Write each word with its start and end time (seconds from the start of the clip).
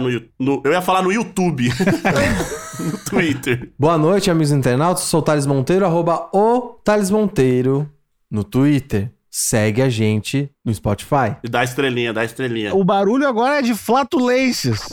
no, 0.00 0.10
Yu- 0.10 0.28
no- 0.38 0.60
Eu 0.64 0.72
ia 0.72 0.82
falar 0.82 1.02
no 1.02 1.12
YouTube. 1.12 1.68
no 2.80 2.98
Twitter. 3.04 3.70
Boa 3.78 3.96
noite, 3.96 4.30
amigos 4.30 4.50
internautas. 4.50 5.04
Sou 5.04 5.20
o 5.20 5.22
Thales 5.22 5.46
Monteiro, 5.46 5.84
arroba 5.86 6.28
o 6.32 6.80
Thales 6.84 7.10
Monteiro 7.10 7.88
no 8.30 8.42
Twitter. 8.42 9.12
Segue 9.30 9.82
a 9.82 9.88
gente 9.88 10.50
no 10.64 10.72
Spotify. 10.74 11.36
E 11.44 11.48
dá 11.48 11.62
estrelinha, 11.62 12.12
dá 12.12 12.24
estrelinha. 12.24 12.74
O 12.74 12.82
barulho 12.82 13.28
agora 13.28 13.58
é 13.58 13.62
de 13.62 13.74
flatulências. 13.74 14.88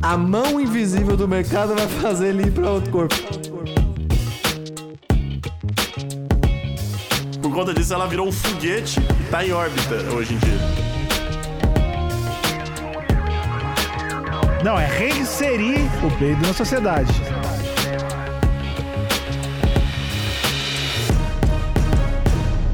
A 0.00 0.16
mão 0.16 0.60
invisível 0.60 1.16
do 1.16 1.26
mercado 1.26 1.74
vai 1.74 1.86
fazer 1.88 2.28
ele 2.28 2.44
ir 2.44 2.52
pra 2.52 2.70
outro 2.70 2.90
corpo. 2.92 3.14
Por 7.42 7.52
conta 7.52 7.74
disso, 7.74 7.92
ela 7.94 8.06
virou 8.06 8.28
um 8.28 8.32
foguete 8.32 9.00
e 9.00 9.30
tá 9.30 9.44
em 9.44 9.52
órbita 9.52 9.94
hoje 10.14 10.34
em 10.34 10.38
dia. 10.38 10.95
Não, 14.66 14.76
é 14.76 14.84
reinserir 14.84 15.78
o 16.04 16.18
peido 16.18 16.44
na 16.44 16.52
sociedade. 16.52 17.12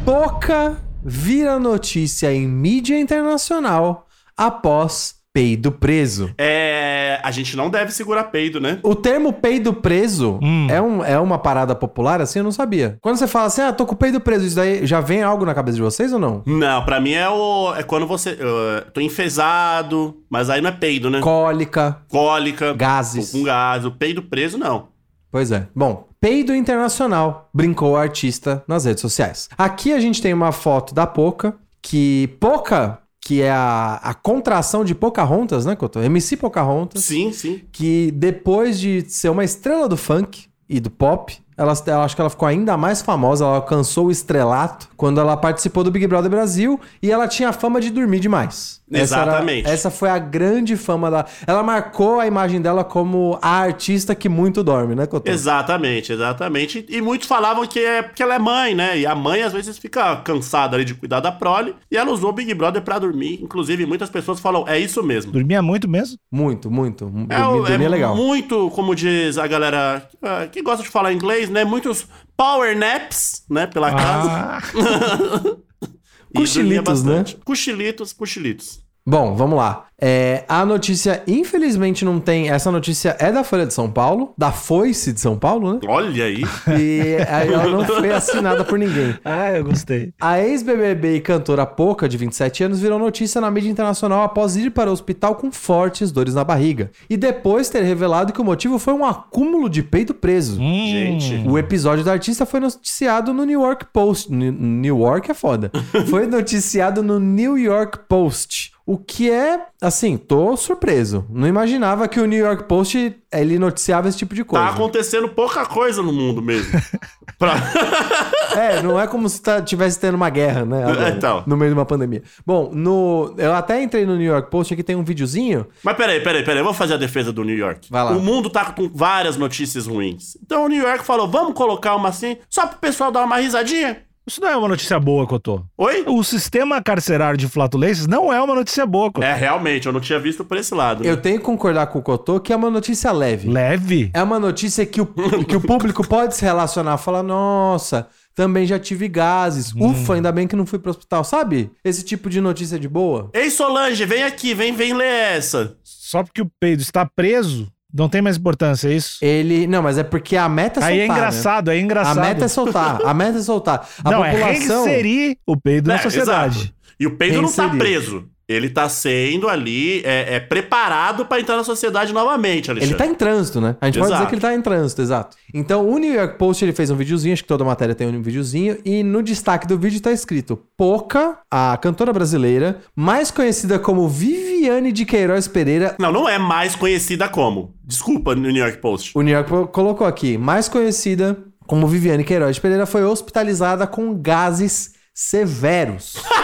Poca 0.03 0.79
vira 1.05 1.59
notícia 1.59 2.33
em 2.33 2.49
mídia 2.49 2.99
internacional 2.99 4.09
após 4.35 5.17
peido 5.35 5.71
preso. 5.71 6.35
É. 6.39 7.02
A 7.23 7.31
gente 7.31 7.57
não 7.57 7.69
deve 7.71 7.93
segurar 7.93 8.25
peido, 8.25 8.61
né? 8.61 8.79
O 8.83 8.95
termo 8.95 9.33
peido 9.33 9.73
preso 9.73 10.39
Hum. 10.43 10.67
é, 10.71 10.81
um, 10.81 11.05
é 11.05 11.19
uma 11.19 11.39
parada 11.39 11.75
popular 11.75 12.21
assim? 12.21 12.39
Eu 12.39 12.45
não 12.45 12.53
sabia. 12.53 12.97
Quando 13.01 13.17
você 13.17 13.27
fala 13.27 13.47
assim, 13.47 13.61
ah, 13.63 13.73
tô 13.73 13.85
com 13.87 13.95
o 13.95 13.97
peido 13.97 14.21
preso, 14.21 14.47
isso 14.47 14.57
daí 14.57 14.87
já 14.87 15.01
vem 15.01 15.23
algo 15.23 15.45
na 15.45 15.55
cabeça 15.55 15.77
de 15.77 15.83
vocês 15.83 16.13
ou 16.13 16.19
não? 16.19 16.43
Não, 16.47 16.85
pra 16.85 17.01
mim 17.01 17.13
é 17.13 17.29
o. 17.29 17.75
É 17.77 17.83
quando 17.83 18.07
você. 18.07 18.37
eu 18.39 18.91
tô 18.93 19.01
enfesado, 19.01 20.17
mas 20.31 20.51
aí 20.51 20.61
não 20.61 20.69
é 20.71 20.73
peido, 20.73 21.11
né? 21.11 21.21
Cólica, 21.21 21.99
Cólica. 22.09 22.73
gases. 22.75 23.31
Tô 23.33 23.39
com 23.39 23.45
gás. 23.45 23.85
O 23.85 23.93
peido 23.93 24.23
preso, 24.23 24.59
não. 24.59 24.89
Pois 25.31 25.51
é. 25.51 25.67
Bom, 25.75 26.09
peido 26.21 26.55
internacional, 26.55 27.49
brincou 27.55 27.93
o 27.93 27.97
artista 27.97 28.63
nas 28.69 28.85
redes 28.85 29.01
sociais. 29.01 29.49
Aqui 29.57 29.93
a 29.93 30.01
gente 30.01 30.21
tem 30.21 30.35
uma 30.35 30.53
foto 30.53 30.95
da 30.95 31.07
Poca, 31.07 31.55
que 31.81 32.29
Poca, 32.39 32.99
que 33.25 33.41
é 33.41 33.51
a, 33.51 34.01
a 34.03 34.15
contração 34.15 34.85
de 34.85 34.95
Pocahontas, 34.95 35.65
né, 35.65 35.77
Couto? 35.77 36.01
MC 36.01 36.37
Pocahontas, 36.37 37.05
Sim, 37.05 37.33
sim. 37.33 37.61
que 37.71 38.11
depois 38.13 38.81
de 38.81 39.05
ser 39.09 39.29
uma 39.29 39.45
estrela 39.45 39.89
do 39.89 39.97
funk 39.97 40.47
e 40.69 40.81
do 40.81 40.91
pop, 40.91 41.41
ela, 41.57 41.73
ela 41.87 42.05
acho 42.05 42.15
que 42.15 42.21
ela 42.21 42.31
ficou 42.31 42.47
ainda 42.49 42.77
mais 42.77 43.03
famosa, 43.03 43.45
ela 43.45 43.57
alcançou 43.57 44.07
o 44.07 44.11
estrelato 44.11 44.89
quando 44.97 45.21
ela 45.21 45.37
participou 45.37 45.85
do 45.85 45.91
Big 45.91 46.07
Brother 46.07 46.31
Brasil 46.31 46.81
e 47.03 47.11
ela 47.11 47.27
tinha 47.29 47.49
a 47.51 47.53
fama 47.53 47.81
de 47.81 47.91
dormir 47.91 48.21
demais. 48.21 48.81
Essa 48.93 49.17
era- 49.17 49.31
Exatamente. 49.33 49.71
essa 49.71 49.91
foi 49.91 50.11
a 50.11 50.19
grande 50.19 50.77
fama 50.77 51.11
da. 51.11 51.25
Ela 51.47 51.63
marcou 51.63 52.21
a 52.21 52.27
imagem 52.27 52.61
dela 52.61 52.85
como 52.85 53.39
a 53.41 53.61
artista 53.61 54.15
que 54.15 54.29
muito 54.29 54.63
dorme, 54.63 54.95
né, 54.95 55.07
Couto? 55.07 55.31
Exatamente, 55.31 56.13
exatamente. 56.13 56.85
E 56.89 57.01
muitos 57.01 57.27
falavam 57.27 57.67
que 57.67 57.79
é 57.79 58.03
porque 58.03 58.23
ela 58.23 58.35
é 58.35 58.39
mãe, 58.39 58.75
né? 58.75 58.99
E 58.99 59.07
a 59.07 59.15
mãe 59.15 59.43
às 59.43 59.53
vezes 59.53 59.79
fica 59.79 60.17
cansada 60.17 60.77
ali 60.77 60.85
de 60.85 60.95
cuidar 60.95 61.21
da 61.21 61.33
prole. 61.33 61.75
E 61.91 61.97
ela 61.97 62.11
usou 62.13 62.31
o 62.31 62.33
Big 62.33 62.53
Brother 62.53 62.83
pra 62.83 62.99
dormir. 62.99 63.41
Inclusive, 63.43 63.87
muitas 63.87 64.11
pessoas 64.11 64.41
falam, 64.41 64.65
é 64.69 64.79
isso 64.79 65.03
mesmo. 65.03 65.33
Dormia 65.33 65.63
muito 65.63 65.89
mesmo? 65.89 66.19
Muito, 66.31 66.71
muito. 66.71 67.05
É, 67.31 67.39
dormir, 67.39 67.61
o- 67.61 67.65
dormir 67.65 67.85
é 67.85 67.89
legal. 67.89 68.15
muito, 68.15 68.71
como 68.71 68.95
diz 68.95 69.39
a 69.39 69.47
galera 69.47 70.07
ah, 70.23 70.47
que 70.53 70.61
gosta 70.63 70.83
de 70.83 70.91
falar 70.91 71.13
inglês, 71.15 71.42
né? 71.49 71.65
Muitos 71.65 72.07
power 72.37 72.77
naps, 72.77 73.45
né? 73.49 73.67
Pela 73.67 73.91
casa. 73.93 74.31
Ah, 74.31 74.63
E 76.35 76.45
dormia 76.47 76.83
Cochilitos, 76.83 77.05
né? 77.05 77.25
Cochilitos, 77.45 78.13
cochilitos. 78.13 78.81
Bom, 79.05 79.35
vamos 79.35 79.57
lá. 79.57 79.87
É, 80.05 80.45
a 80.49 80.65
notícia, 80.67 81.23
infelizmente, 81.29 82.05
não 82.05 82.19
tem. 82.19 82.51
Essa 82.51 82.73
notícia 82.73 83.17
é 83.21 83.31
da 83.31 83.45
Folha 83.45 83.65
de 83.65 83.73
São 83.73 83.89
Paulo, 83.89 84.33
da 84.37 84.51
Foice 84.51 85.13
de 85.13 85.21
São 85.21 85.39
Paulo, 85.39 85.75
né? 85.75 85.81
Olha 85.87 86.25
aí. 86.25 86.43
E 86.77 87.17
aí 87.29 87.53
ela 87.53 87.69
não 87.69 87.85
foi 87.85 88.11
assinada 88.13 88.65
por 88.65 88.77
ninguém. 88.81 89.15
ah, 89.25 89.53
eu 89.53 89.65
gostei. 89.65 90.13
A 90.21 90.41
ex-BBB 90.41 91.17
e 91.17 91.21
cantora 91.21 91.65
Poca, 91.65 92.09
de 92.09 92.17
27 92.17 92.65
anos, 92.65 92.81
virou 92.81 92.99
notícia 92.99 93.41
na 93.41 93.49
mídia 93.49 93.71
internacional 93.71 94.25
após 94.25 94.57
ir 94.57 94.71
para 94.71 94.91
o 94.91 94.93
hospital 94.93 95.37
com 95.37 95.53
fortes 95.53 96.11
dores 96.11 96.35
na 96.35 96.43
barriga. 96.43 96.91
E 97.09 97.17
depois 97.17 97.69
ter 97.69 97.83
revelado 97.85 98.33
que 98.33 98.41
o 98.41 98.45
motivo 98.45 98.81
foi 98.81 98.95
um 98.95 99.05
acúmulo 99.05 99.69
de 99.71 99.85
peito 99.85 100.13
preso. 100.15 100.61
Hum. 100.61 100.87
Gente. 100.91 101.45
O 101.47 101.57
episódio 101.57 102.05
da 102.05 102.11
artista 102.13 102.45
foi 102.45 102.59
noticiado 102.59 103.33
no 103.33 103.45
New 103.45 103.61
York 103.63 103.87
Post. 103.93 104.33
N- 104.33 104.51
New 104.51 104.99
York 104.99 105.31
é 105.31 105.35
foda. 105.35 105.71
Foi 106.11 106.27
noticiado 106.27 107.05
no 107.05 107.21
New 107.21 107.57
York 107.57 108.01
Post. 108.09 108.73
O 108.85 108.99
que 108.99 109.31
é, 109.31 109.61
assim, 109.81 110.17
tô 110.17 110.57
surpreso. 110.57 111.25
Não 111.31 111.47
imaginava 111.47 112.09
que 112.09 112.19
o 112.19 112.27
New 112.27 112.39
York 112.45 112.65
Post 112.65 113.17
ele 113.33 113.59
noticiava 113.59 114.09
esse 114.09 114.19
tipo 114.19 114.35
de 114.35 114.45
coisa. 114.45 114.65
Tá 114.67 114.73
acontecendo 114.73 115.29
pouca 115.29 115.65
coisa 115.65 116.03
no 116.03 116.13
mundo 116.13 116.43
mesmo. 116.43 116.73
Pra- 117.39 117.55
É, 118.55 118.83
não 118.83 119.01
é 119.01 119.07
como 119.07 119.27
se 119.31 119.41
tá, 119.41 119.63
tivesse 119.63 119.99
tendo 119.99 120.15
uma 120.15 120.29
guerra, 120.29 120.65
né? 120.67 120.83
agora, 120.85 121.09
Então. 121.09 121.43
No 121.47 121.57
meio 121.57 121.71
de 121.73 121.79
uma 121.79 121.87
pandemia. 121.87 122.23
Bom, 122.45 122.71
no, 122.71 123.35
eu 123.39 123.55
até 123.55 123.83
entrei 123.83 124.05
no 124.05 124.15
New 124.15 124.27
York 124.31 124.51
Post, 124.51 124.75
aqui 124.75 124.83
tem 124.83 124.95
um 124.95 125.03
videozinho. 125.03 125.67
Mas 125.83 125.97
peraí, 125.97 126.21
peraí, 126.21 126.45
peraí. 126.45 126.61
Eu 126.61 126.65
vou 126.65 126.75
fazer 126.75 126.93
a 126.93 126.99
defesa 126.99 127.33
do 127.33 127.45
New 127.45 127.57
York. 127.57 127.89
Vai 127.91 128.05
lá. 128.05 128.11
O 128.11 128.21
mundo 128.21 128.51
tá 128.51 128.67
com 128.67 128.91
várias 128.93 129.39
notícias 129.39 129.87
ruins. 129.87 130.37
Então 130.45 130.67
o 130.67 130.69
New 130.69 130.83
York 130.87 131.03
falou: 131.03 131.27
vamos 131.31 131.55
colocar 131.55 131.97
uma 131.97 132.11
assim, 132.11 132.37
só 132.51 132.67
pro 132.67 132.79
pessoal 132.79 133.11
dar 133.11 133.25
uma 133.25 133.37
risadinha. 133.39 134.03
Isso 134.27 134.41
não 134.41 134.49
é 134.49 134.57
uma 134.57 134.69
notícia 134.69 135.01
boa, 135.01 135.27
Cotô. 135.27 135.65
Oi? 135.77 136.05
O 136.07 136.23
sistema 136.23 136.81
carcerário 136.81 137.37
de 137.37 137.49
flatulências 137.49 138.07
não 138.07 138.33
é 138.33 138.41
uma 138.41 138.55
notícia 138.55 138.87
boa, 138.87 139.11
Cotô. 139.11 139.27
É, 139.27 139.35
realmente, 139.35 139.87
eu 139.87 139.93
não 139.93 140.01
tinha 140.01 140.19
visto 140.19 140.45
por 140.45 140.57
esse 140.57 140.73
lado. 140.75 141.03
né? 141.03 141.11
Eu 141.11 141.17
tenho 141.17 141.39
que 141.39 141.45
concordar 141.45 141.89
com 141.89 141.99
o 141.99 142.03
Cotô 142.03 142.39
que 142.39 142.53
é 142.53 142.57
uma 142.57 142.71
notícia 142.71 143.11
leve. 143.11 143.49
Leve? 143.51 144.11
É 144.15 144.23
uma 144.23 144.39
notícia 144.39 144.87
que 144.87 145.01
o, 145.01 145.07
que 145.45 145.57
o 145.57 145.61
público 145.61 146.07
pode 146.07 146.37
se 146.37 146.45
relacionar, 146.45 146.99
falar, 146.99 147.23
nossa, 147.25 148.07
também 148.35 148.65
já 148.65 148.79
tive 148.79 149.09
gases. 149.09 149.75
Ufa, 149.75 150.15
ainda 150.15 150.31
bem 150.31 150.47
que 150.47 150.55
não 150.55 150.67
fui 150.67 150.79
pro 150.79 150.91
hospital. 150.91 151.25
Sabe? 151.25 151.71
Esse 151.85 152.05
tipo 152.05 152.31
de 152.31 152.41
notícia 152.41 152.79
de 152.79 152.89
boa. 152.89 153.29
Ei, 153.35 153.51
Solange, 153.51 154.05
vem 154.07 154.23
aqui, 154.23 154.55
vem, 154.55 154.73
vem 154.73 154.93
ler 154.95 155.37
essa. 155.37 155.77
Só 155.83 156.23
porque 156.23 156.43
o 156.43 156.51
peido 156.61 156.83
está 156.83 157.07
preso, 157.07 157.72
não 157.93 158.09
tem 158.09 158.23
mais 158.23 158.37
importância, 158.37 158.89
é 158.89 158.95
isso? 158.95 159.19
Ele. 159.23 159.67
Não, 159.67 159.83
mas 159.83 159.99
é 159.99 160.03
porque 160.03 160.37
a 160.37 160.49
meta 160.49 160.81
é 160.81 160.85
Aí 160.85 160.99
é 160.99 161.07
soltar, 161.07 161.15
né? 161.17 161.21
engraçado, 161.21 161.69
aí 161.71 161.79
é 161.79 161.81
engraçado. 161.81 162.19
A 162.19 162.23
meta 162.23 162.45
é 162.45 162.49
soltar. 162.49 163.01
A 163.07 163.15
meta 163.15 163.39
é 163.39 163.43
soltar. 163.43 163.89
A 164.05 164.11
não, 164.11 164.25
é 164.25 164.33
população. 164.33 164.85
reinserir 164.85 165.37
o 165.47 165.57
peido 165.57 165.89
na 165.89 165.95
É, 165.95 165.99
sociedade. 165.99 166.59
exato. 166.59 166.75
E 166.99 167.07
o 167.07 167.17
peido 167.17 167.43
não 167.43 167.53
tá 167.53 167.69
preso. 167.71 168.29
Ele 168.49 168.69
tá 168.69 168.89
sendo 168.89 169.49
ali, 169.49 170.03
é, 170.05 170.35
é 170.37 170.41
preparado 170.41 171.25
pra 171.27 171.41
entrar 171.41 171.57
na 171.57 171.65
sociedade 171.65 172.13
novamente, 172.13 172.71
Ele 172.71 172.81
Alexandre. 172.81 172.99
tá 172.99 173.07
em 173.07 173.15
trânsito, 173.15 173.61
né? 173.61 173.77
A 173.81 173.87
gente 173.87 173.99
pode 173.99 174.07
Exato. 174.11 174.19
dizer 174.21 174.29
que 174.29 174.35
ele 174.35 174.41
tá 174.43 174.55
em 174.55 174.61
trânsito, 174.61 175.01
exato. 175.03 175.37
Então, 175.55 175.89
o 175.89 175.99
New 175.99 176.13
York 176.13 176.37
Post 176.39 176.65
ele 176.65 176.73
fez 176.73 176.91
um 176.91 176.97
videozinho, 176.97 177.33
acho 177.33 177.43
que 177.43 177.49
toda 177.49 177.65
matéria 177.65 177.95
tem 177.95 178.07
um 178.09 178.21
videozinho, 178.23 178.79
e 178.85 179.03
no 179.03 179.23
destaque 179.23 179.67
do 179.67 179.79
vídeo 179.79 180.01
tá 180.01 180.11
escrito: 180.13 180.59
Poca, 180.77 181.39
a 181.51 181.79
cantora 181.81 182.13
brasileira, 182.13 182.81
mais 182.97 183.31
conhecida 183.31 183.79
como 183.79 184.09
Viviane 184.09 184.93
de 184.93 185.05
Queiroz 185.05 185.47
Pereira. 185.49 185.95
Não, 185.99 186.11
não 186.13 186.29
é 186.29 186.39
mais 186.39 186.75
conhecida 186.75 187.29
como. 187.29 187.75
Desculpa, 187.85 188.35
no 188.35 188.43
New 188.43 188.63
York 188.63 188.79
Post. 188.79 189.13
O 189.15 189.23
New 189.23 189.33
York 189.35 189.49
Po- 189.49 189.67
colocou 189.69 190.07
aqui, 190.07 190.37
mais 190.37 190.69
conhecida 190.69 191.39
como 191.67 191.87
Viviane 191.87 192.25
Queiroz 192.25 192.59
Pereira, 192.59 192.87
foi 192.87 193.05
hospitalizada 193.05 193.87
com 193.87 194.15
gases 194.15 194.93
severos. 195.15 196.15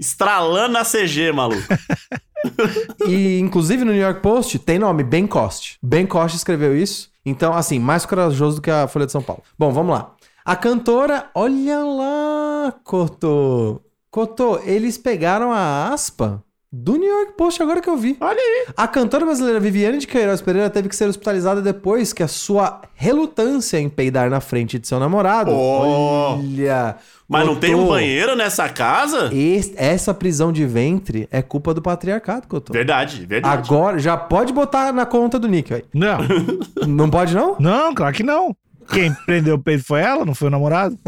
Estralando 0.00 0.78
a 0.78 0.84
CG, 0.84 1.30
maluco. 1.32 1.62
E, 3.06 3.38
inclusive, 3.38 3.84
no 3.84 3.92
New 3.92 4.00
York 4.00 4.22
Post 4.22 4.58
tem 4.60 4.78
nome, 4.78 5.04
Ben 5.04 5.26
Cost. 5.26 5.76
Ben 5.82 6.06
Cost 6.06 6.34
escreveu 6.34 6.74
isso. 6.74 7.10
Então, 7.24 7.52
assim, 7.52 7.78
mais 7.78 8.06
corajoso 8.06 8.56
do 8.56 8.62
que 8.62 8.70
a 8.70 8.88
Folha 8.88 9.04
de 9.04 9.12
São 9.12 9.20
Paulo. 9.20 9.42
Bom, 9.58 9.70
vamos 9.70 9.94
lá. 9.94 10.14
A 10.42 10.56
cantora, 10.56 11.30
olha 11.34 11.80
lá, 11.80 12.74
Cotô. 12.82 13.82
Cotô, 14.10 14.58
eles 14.64 14.96
pegaram 14.96 15.52
a 15.52 15.92
aspa 15.92 16.42
Do 16.72 16.96
New 16.96 17.08
York 17.08 17.32
Post, 17.36 17.60
agora 17.60 17.80
que 17.80 17.90
eu 17.90 17.96
vi. 17.96 18.16
Olha 18.20 18.38
aí. 18.38 18.66
A 18.76 18.86
cantora 18.86 19.24
brasileira 19.24 19.58
Viviane 19.58 19.98
de 19.98 20.06
Queiroz 20.06 20.40
Pereira 20.40 20.70
teve 20.70 20.88
que 20.88 20.94
ser 20.94 21.08
hospitalizada 21.08 21.60
depois 21.60 22.12
que 22.12 22.22
a 22.22 22.28
sua 22.28 22.82
relutância 22.94 23.76
em 23.80 23.88
peidar 23.88 24.30
na 24.30 24.40
frente 24.40 24.78
de 24.78 24.86
seu 24.86 25.00
namorado. 25.00 25.50
Oh. 25.50 26.36
Olha. 26.38 26.94
Mas 27.28 27.44
não 27.44 27.56
tem 27.56 27.74
um 27.74 27.78
Cotô, 27.80 27.90
banheiro 27.94 28.36
nessa 28.36 28.68
casa? 28.68 29.30
es- 29.34 29.72
essa 29.76 30.14
prisão 30.14 30.52
de 30.52 30.64
ventre 30.64 31.28
é 31.32 31.42
culpa 31.42 31.74
do 31.74 31.82
patriarcado, 31.82 32.46
Cotô. 32.46 32.72
Verdade, 32.72 33.26
verdade. 33.26 33.52
Agora, 33.58 33.98
já 33.98 34.16
pode 34.16 34.52
botar 34.52 34.92
na 34.92 35.04
conta 35.04 35.40
do 35.40 35.48
Nick, 35.48 35.70
velho. 35.70 35.84
Não, 35.92 36.18
Não 36.86 37.10
pode, 37.10 37.34
não? 37.34 37.56
não, 37.58 37.92
claro 37.92 38.14
que 38.14 38.22
não. 38.22 38.54
Quem 38.92 39.14
prendeu 39.26 39.54
o 39.56 39.58
peito 39.62 39.84
foi 39.84 40.00
ela, 40.00 40.24
não 40.24 40.34
foi 40.34 40.48
o 40.48 40.50
namorado. 40.50 40.98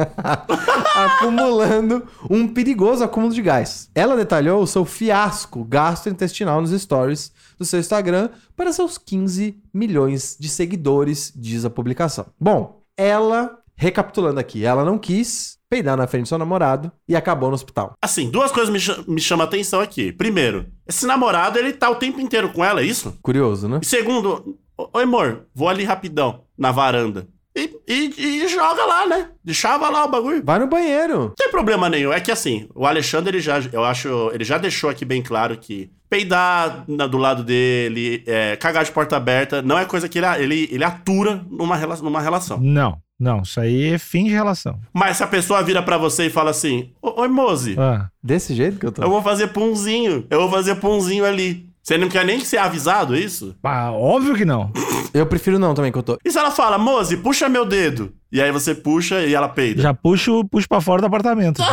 acumulando 0.95 2.07
um 2.31 2.47
perigoso 2.49 3.03
acúmulo 3.05 3.33
de 3.33 3.43
gás. 3.43 3.91
Ela 3.95 4.17
detalhou 4.17 4.63
o 4.63 4.67
seu 4.67 4.85
fiasco 4.85 5.65
gastrointestinal 5.65 6.61
nos 6.61 6.71
stories 6.81 7.33
do 7.59 7.65
seu 7.65 7.81
Instagram 7.81 8.29
para 8.57 8.73
seus 8.73 8.99
15 8.99 9.57
milhões 9.73 10.37
de 10.39 10.49
seguidores, 10.49 11.33
diz 11.35 11.65
a 11.65 11.71
publicação. 11.71 12.27
Bom, 12.39 12.83
ela, 12.97 13.59
recapitulando 13.77 14.39
aqui, 14.41 14.65
ela 14.65 14.85
não 14.85 14.99
quis 14.99 15.59
peidar 15.69 15.97
na 15.97 16.07
frente 16.07 16.25
do 16.25 16.29
seu 16.29 16.39
namorado 16.39 16.93
e 17.09 17.17
acabou 17.17 17.49
no 17.49 17.55
hospital. 17.55 17.95
Assim, 18.03 18.31
duas 18.31 18.53
coisas 18.53 18.71
me, 18.73 18.79
cha- 18.79 19.03
me 19.09 19.21
chamam 19.21 19.45
a 19.45 19.49
atenção 19.49 19.81
aqui. 19.81 20.13
Primeiro, 20.13 20.67
esse 20.87 21.07
namorado, 21.07 21.59
ele 21.59 21.73
tá 21.73 21.89
o 21.89 21.97
tempo 21.97 22.21
inteiro 22.21 22.53
com 22.53 22.63
ela, 22.63 22.81
é 22.83 22.85
isso? 22.85 23.17
Curioso, 23.23 23.69
né? 23.69 23.81
E 23.83 23.87
segundo, 23.87 24.59
ô, 24.77 24.99
amor, 24.99 25.47
vou 25.55 25.69
ali 25.69 25.83
rapidão, 25.85 26.43
na 26.59 26.71
varanda. 26.71 27.27
E, 27.55 27.71
e- 27.87 28.43
e 28.45 28.49
joga 28.49 28.85
lá, 28.87 29.07
né? 29.07 29.29
Deixava 29.45 29.89
lá 29.91 30.05
o 30.05 30.09
bagulho. 30.11 30.43
Vai 30.45 30.59
no 30.59 30.67
banheiro. 30.67 31.19
Não 31.19 31.35
tem 31.37 31.51
problema 31.51 31.89
nenhum. 31.89 32.13
É 32.13 32.21
que 32.21 32.31
assim, 32.33 32.67
o 32.75 32.87
Alexandre, 32.87 33.37
ele 33.37 33.43
já, 33.43 33.61
eu 33.73 33.85
acho, 33.85 34.31
ele 34.33 34.45
já 34.45 34.57
deixou 34.59 34.89
aqui 34.89 35.05
bem 35.05 35.21
claro 35.23 35.57
que 35.59 35.91
peidar 36.09 36.85
na- 36.89 37.07
do 37.07 37.17
lado 37.19 37.43
dele, 37.43 38.23
é, 38.27 38.57
cagar 38.57 38.85
de 38.85 38.93
porta 38.93 39.17
aberta, 39.17 39.61
não 39.63 39.79
é 39.79 39.85
coisa 39.85 40.09
que 40.09 40.19
ele, 40.19 40.27
ele, 40.39 40.69
ele 40.71 40.85
atura 40.85 41.45
numa, 41.51 41.75
rela- 41.77 41.97
numa 41.97 42.21
relação. 42.21 42.59
Não, 42.61 42.99
não, 43.19 43.41
isso 43.43 43.59
aí 43.61 43.93
é 43.95 43.99
fim 43.99 44.25
de 44.25 44.31
relação. 44.31 44.79
Mas 44.93 45.17
se 45.19 45.23
a 45.25 45.27
pessoa 45.27 45.63
vira 45.63 45.83
pra 45.83 45.97
você 45.99 46.27
e 46.27 46.31
fala 46.31 46.51
assim, 46.51 46.91
"Ô- 47.03 47.21
Oi, 47.23 47.29
Mose, 47.29 47.77
Ah, 47.79 48.09
Desse 48.23 48.55
jeito 48.55 48.79
que 48.79 48.87
eu 48.87 48.93
tô. 48.93 49.03
eu 49.03 49.09
vou 49.11 49.23
fazer 49.23 49.49
punzinho, 49.49 50.27
eu 50.31 50.41
vou 50.41 50.51
fazer 50.51 50.75
punzinho 50.77 51.25
ali. 51.25 51.67
Você 51.83 51.99
não 51.99 52.09
quer 52.09 52.25
nem 52.25 52.39
ser 52.41 52.59
avisado 52.59 53.17
isso? 53.17 53.57
ah, 53.63 53.91
óbvio 53.91 54.37
que 54.37 54.45
não. 54.45 54.71
Eu 55.13 55.27
prefiro 55.27 55.59
não 55.59 55.75
também 55.75 55.91
que 55.91 55.99
eu 55.99 56.03
tô. 56.03 56.17
E 56.25 56.31
se 56.31 56.39
ela 56.39 56.53
fala, 56.53 56.79
Mose, 56.79 57.17
puxa 57.17 57.49
meu 57.49 57.67
dedo? 57.67 58.13
E 58.31 58.41
aí 58.41 58.53
você 58.53 58.73
puxa 58.75 59.21
e 59.27 59.35
ela 59.35 59.49
peida. 59.49 59.83
Já 59.83 59.93
puxo, 59.93 60.45
puxo 60.45 60.69
pra 60.69 60.81
fora 60.81 61.01
do 61.01 61.07
apartamento. 61.07 61.61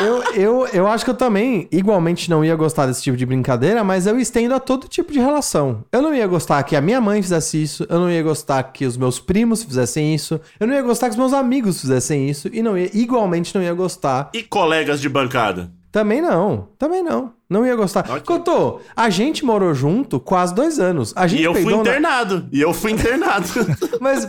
Eu, 0.00 0.22
eu, 0.34 0.66
eu 0.72 0.86
acho 0.88 1.04
que 1.04 1.10
eu 1.10 1.14
também, 1.14 1.68
igualmente, 1.70 2.28
não 2.28 2.44
ia 2.44 2.56
gostar 2.56 2.86
desse 2.86 3.00
tipo 3.00 3.16
de 3.16 3.24
brincadeira, 3.24 3.84
mas 3.84 4.08
eu 4.08 4.18
estendo 4.18 4.52
a 4.52 4.58
todo 4.58 4.88
tipo 4.88 5.12
de 5.12 5.20
relação. 5.20 5.84
Eu 5.92 6.02
não 6.02 6.12
ia 6.12 6.26
gostar 6.26 6.62
que 6.64 6.74
a 6.74 6.80
minha 6.80 7.00
mãe 7.00 7.22
fizesse 7.22 7.62
isso, 7.62 7.86
eu 7.88 8.00
não 8.00 8.10
ia 8.10 8.22
gostar 8.22 8.60
que 8.64 8.84
os 8.84 8.96
meus 8.96 9.20
primos 9.20 9.62
fizessem 9.62 10.12
isso, 10.12 10.40
eu 10.58 10.66
não 10.66 10.74
ia 10.74 10.82
gostar 10.82 11.06
que 11.06 11.12
os 11.12 11.16
meus 11.16 11.32
amigos 11.32 11.80
fizessem 11.80 12.28
isso, 12.28 12.50
e 12.52 12.60
não 12.60 12.76
ia, 12.76 12.90
igualmente 12.92 13.54
não 13.54 13.62
ia 13.62 13.72
gostar. 13.72 14.30
E 14.34 14.42
colegas 14.42 15.00
de 15.00 15.08
bancada? 15.08 15.70
Também 15.94 16.20
não, 16.20 16.66
também 16.76 17.04
não. 17.04 17.30
Não 17.48 17.64
ia 17.64 17.76
gostar. 17.76 18.00
Ok. 18.10 18.22
Cotô, 18.22 18.80
a 18.96 19.08
gente 19.08 19.44
morou 19.44 19.72
junto 19.72 20.18
quase 20.18 20.52
dois 20.52 20.80
anos. 20.80 21.12
A 21.14 21.28
gente 21.28 21.40
E 21.40 21.44
eu 21.44 21.52
fui 21.54 21.62
peidou 21.62 21.84
na- 21.84 21.90
internado. 21.90 22.48
E 22.52 22.60
eu 22.60 22.74
fui 22.74 22.90
internado. 22.90 23.46
Mas 24.02 24.26